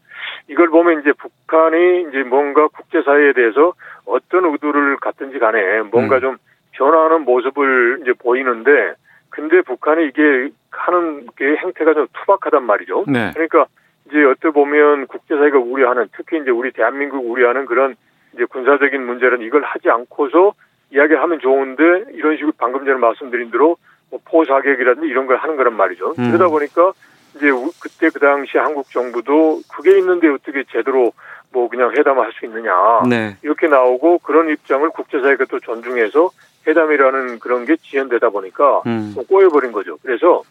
이걸 0.49 0.69
보면 0.69 1.01
이제 1.01 1.13
북한이 1.13 2.07
이제 2.09 2.23
뭔가 2.23 2.69
국제사회에 2.69 3.33
대해서 3.33 3.75
어떤 4.07 4.45
의도를 4.47 4.97
갖든지 4.97 5.39
간에 5.39 5.83
뭔가 5.83 6.17
음. 6.17 6.21
좀 6.21 6.37
변화하는 6.73 7.23
모습을 7.23 8.01
이제 8.03 8.13
보이는데 8.13 8.95
근데 9.29 9.61
북한이 9.63 10.07
이게 10.07 10.51
하는 10.71 11.27
게 11.37 11.57
행태가 11.57 11.95
좀 11.95 12.07
투박하단 12.13 12.65
말이죠. 12.65 13.05
네. 13.07 13.31
그러니까 13.35 13.67
이제 14.11 14.25
어떻게 14.25 14.51
보면 14.51 15.07
국제사회가 15.07 15.59
우려하는 15.59 16.09
특히 16.17 16.39
이제 16.41 16.51
우리 16.51 16.73
대한민국 16.73 17.19
우려하는 17.31 17.65
그런 17.67 17.95
이제 18.35 18.45
군사적인 18.45 19.05
문제는 19.05 19.41
이걸 19.43 19.63
하지 19.63 19.89
않고서 19.89 20.55
이야기하면 20.93 21.39
좋은데 21.41 22.13
이런 22.13 22.37
식으로 22.37 22.53
방금 22.59 22.85
전에 22.85 22.99
말씀드린 22.99 23.51
대로 23.51 23.77
뭐 24.11 24.21
포사격이라든지 24.25 25.09
이런 25.09 25.27
걸 25.27 25.37
하는 25.37 25.57
거란 25.57 25.77
말이죠. 25.77 26.15
음. 26.19 26.27
그러다 26.33 26.49
보니까 26.49 26.93
이제 27.37 27.47
그때 27.81 28.11
그 28.11 28.19
당시 28.19 28.59
한국 28.59 28.91
정부도 28.91 29.61
그게 29.73 29.99
있는데 29.99 30.29
어떻게 30.29 30.65
제대로 30.73 31.13
뭐 31.53 31.69
그냥 31.69 31.93
회담을 31.97 32.25
할수 32.25 32.45
있느냐 32.47 32.73
네. 33.09 33.37
이렇게 33.43 33.69
나오고 33.69 34.19
그런 34.19 34.49
입장을 34.51 34.89
국제사회가 34.91 35.45
또 35.47 35.61
존중해서 35.61 36.31
회담이라는 36.67 37.39
그런 37.39 37.65
게 37.65 37.77
지연되다 37.77 38.31
보니까 38.31 38.83
음. 38.87 39.15
꼬여버린 39.29 39.71
거죠. 39.71 39.97
그래서 40.03 40.43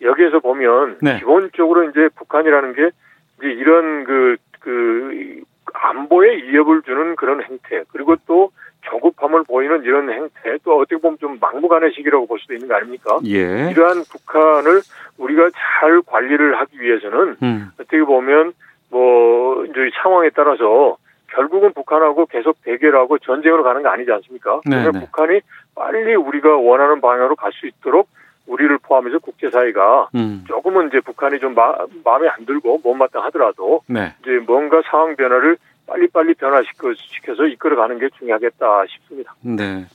여기에서 0.00 0.40
보면 0.40 0.98
네. 1.00 1.18
기본적으로 1.18 1.84
이제 1.84 2.08
북한이라는 2.16 2.74
게 2.74 2.90
이제 3.38 3.48
이런 3.48 4.04
그, 4.04 4.36
그, 4.60 5.42
안보에 5.72 6.36
위협을 6.36 6.82
주는 6.82 7.16
그런 7.16 7.42
행태, 7.42 7.82
그리고 7.92 8.16
또 8.26 8.50
조급함을 8.82 9.44
보이는 9.44 9.82
이런 9.82 10.10
행태, 10.10 10.58
또 10.64 10.78
어떻게 10.78 10.96
보면 10.96 11.18
좀 11.18 11.38
막무가내 11.40 11.90
시기라고 11.90 12.26
볼 12.26 12.38
수도 12.38 12.54
있는 12.54 12.68
거 12.68 12.76
아닙니까? 12.76 13.18
예. 13.26 13.70
이러한 13.70 14.04
북한을 14.10 14.80
우리가 15.18 15.50
잘 15.50 16.00
관리를 16.06 16.58
하기 16.60 16.80
위해서는 16.80 17.36
음. 17.42 17.70
어떻게 17.74 18.02
보면 18.02 18.52
뭐 18.90 19.64
이제 19.64 19.90
상황에 20.02 20.30
따라서 20.30 20.96
결국은 21.28 21.72
북한하고 21.72 22.26
계속 22.26 22.62
대결하고 22.62 23.18
전쟁으로 23.18 23.62
가는 23.64 23.82
거 23.82 23.88
아니지 23.88 24.10
않습니까? 24.12 24.60
네, 24.64 24.76
그래서 24.82 24.92
네. 24.92 25.00
북한이 25.00 25.40
빨리 25.74 26.14
우리가 26.14 26.56
원하는 26.56 27.00
방향으로 27.00 27.34
갈 27.36 27.52
수 27.52 27.66
있도록 27.66 28.08
우리를 28.46 28.78
포함해서 28.78 29.18
국제사회가 29.18 30.08
음. 30.14 30.44
조금은 30.48 30.88
이제 30.88 31.00
북한이 31.00 31.38
좀 31.40 31.54
마, 31.54 31.74
마음에 32.04 32.28
안 32.28 32.46
들고 32.46 32.80
못마땅하더라도 32.84 33.82
네. 33.88 34.14
이제 34.22 34.38
뭔가 34.46 34.82
상황 34.90 35.16
변화를 35.16 35.56
빨리빨리 35.88 36.34
변화시켜서 36.34 37.46
이끌어가는 37.46 38.00
게 38.00 38.08
중요하겠다 38.18 38.84
싶습니다. 38.90 39.34
네. 39.40 39.86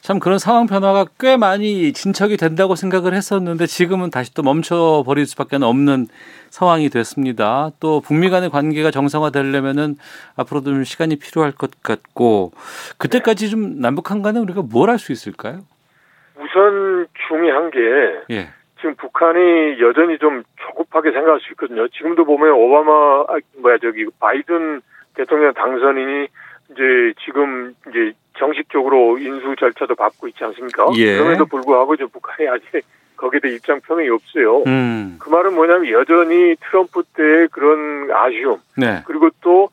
참 0.00 0.20
그런 0.20 0.38
상황 0.38 0.66
변화가 0.68 1.06
꽤 1.18 1.36
많이 1.36 1.92
진척이 1.92 2.36
된다고 2.36 2.76
생각을 2.76 3.12
했었는데 3.14 3.66
지금은 3.66 4.10
다시 4.10 4.32
또 4.34 4.42
멈춰버릴 4.44 5.26
수밖에 5.26 5.56
없는 5.56 6.06
상황이 6.50 6.88
됐습니다. 6.90 7.70
또 7.80 8.00
북미 8.00 8.30
간의 8.30 8.50
관계가 8.50 8.92
정상화되려면은 8.92 9.96
앞으로도 10.36 10.70
좀 10.70 10.84
시간이 10.84 11.16
필요할 11.16 11.50
것 11.50 11.70
같고 11.82 12.52
그때까지 12.98 13.50
좀 13.50 13.80
남북한 13.80 14.22
간에 14.22 14.38
우리가 14.38 14.62
뭘 14.62 14.90
할 14.90 14.98
수 15.00 15.10
있을까요? 15.10 15.60
우선 16.42 17.06
중요한 17.28 17.70
게 17.70 17.78
예. 18.30 18.48
지금 18.78 18.96
북한이 18.96 19.80
여전히 19.80 20.18
좀 20.18 20.42
조급하게 20.56 21.12
생각할 21.12 21.40
수 21.40 21.52
있거든요. 21.52 21.86
지금도 21.88 22.24
보면 22.24 22.52
오바마 22.52 22.92
아, 23.28 23.38
뭐야 23.58 23.78
저기 23.78 24.06
바이든 24.18 24.80
대통령 25.14 25.52
당선인이 25.54 26.28
이제 26.70 27.14
지금 27.24 27.74
이제 27.88 28.12
정식적으로 28.38 29.18
인수 29.18 29.54
절차도 29.58 29.94
밟고 29.94 30.28
있지 30.28 30.42
않습니까? 30.44 30.86
예. 30.96 31.18
그럼에도 31.18 31.46
불구하고 31.46 31.96
저 31.96 32.06
북한이 32.06 32.48
아직 32.48 32.84
거기에 33.16 33.38
대해 33.40 33.54
입장 33.54 33.80
표명이 33.80 34.08
없어요. 34.08 34.64
음. 34.66 35.16
그 35.20 35.30
말은 35.30 35.54
뭐냐면 35.54 35.88
여전히 35.92 36.56
트럼프 36.56 37.04
때의 37.14 37.48
그런 37.48 38.10
아쉬움. 38.10 38.58
네. 38.76 39.02
그리고 39.06 39.30
또 39.40 39.68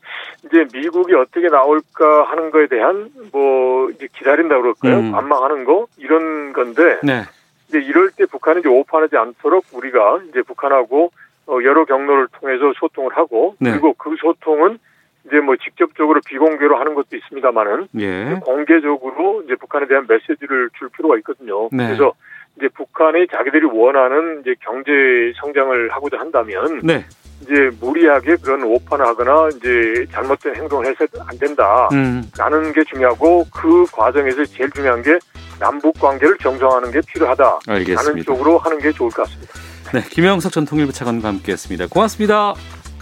이제 0.50 0.66
미국이 0.74 1.14
어떻게 1.14 1.48
나올까 1.48 2.24
하는 2.24 2.50
거에 2.50 2.68
대한 2.68 3.10
뭐 3.32 3.90
이제 3.92 4.08
기다린다 4.12 4.58
그럴까요? 4.58 5.00
음. 5.00 5.12
관망하는 5.12 5.64
거 5.64 5.88
이런 5.98 6.54
건데 6.54 7.00
네. 7.04 7.21
이제 7.67 7.80
이럴 7.80 8.10
때 8.12 8.26
북한이 8.26 8.60
이제 8.62 8.69
오판하지 8.69 9.15
않도록 9.15 9.65
우리가 9.71 10.21
이제 10.30 10.42
북한하고 10.42 11.12
어, 11.48 11.58
여러 11.63 11.86
경로를 11.86 12.28
통해서 12.40 12.73
소통을 12.80 13.15
하고 13.15 13.56
네. 13.60 13.71
그리고 13.71 13.94
그 13.94 14.15
소통은 14.19 14.80
이제 15.28 15.40
뭐 15.40 15.56
직접적으로 15.58 16.19
비공개로 16.26 16.78
하는 16.78 16.96
것도 16.96 17.15
있습니다만은 17.15 17.88
예. 18.00 18.40
공개적으로 18.42 19.44
이제 19.46 19.56
북한에 19.56 19.88
대한 19.88 20.06
메시지를 20.08 20.69
줄 20.78 20.90
필요가 20.90 21.17
있거든요. 21.17 21.69
네. 21.71 21.88
그래서 21.88 22.13
이제 22.58 22.67
북한이 22.69 23.28
자기들이 23.28 23.65
원하는 23.65 24.42
이제 24.42 24.56
경제 24.62 24.92
성장을 25.40 25.90
하고자 25.90 26.19
한다면 26.19 26.82
네. 26.84 27.06
이제 27.42 27.69
무리하게 27.79 28.35
그런 28.37 28.63
오판을 28.63 29.06
하거나 29.06 29.50
이제 29.56 30.06
잘못된 30.12 30.56
행동을 30.56 30.87
해서 30.87 31.06
안 31.25 31.37
된다라는 31.37 31.92
음. 31.94 32.73
게 32.73 32.83
중요하고 32.83 33.48
그 33.52 33.85
과정에서 33.92 34.46
제일 34.46 34.69
중요한 34.71 35.02
게 35.02 35.17
남북 35.60 36.00
관계를 36.00 36.37
정상화하는 36.42 36.92
게 36.92 37.02
필요하다. 37.08 37.60
라는 37.67 38.23
쪽으로 38.23 38.58
하는 38.60 38.79
게 38.79 38.92
좋을 38.92 39.10
것 39.12 39.23
같습니다. 39.23 39.54
네, 39.94 40.04
김영석 40.10 40.52
전 40.52 40.65
통일부 40.65 40.94
차관과 40.94 41.27
함께했습니다. 41.27 41.87
고맙습니다. 41.87 42.54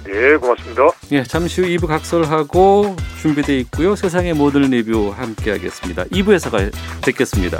네, 0.05 0.37
고맙습니다. 0.37 0.89
예, 1.11 1.23
잠시 1.23 1.61
후 1.61 1.67
2부 1.67 1.87
각설하고 1.87 2.95
준비되어 3.21 3.57
있고요. 3.57 3.95
세상의 3.95 4.33
모든 4.33 4.61
리뷰 4.61 5.13
함께하겠습니다. 5.15 6.05
2부에서 6.05 6.71
뵙겠습니다. 7.03 7.59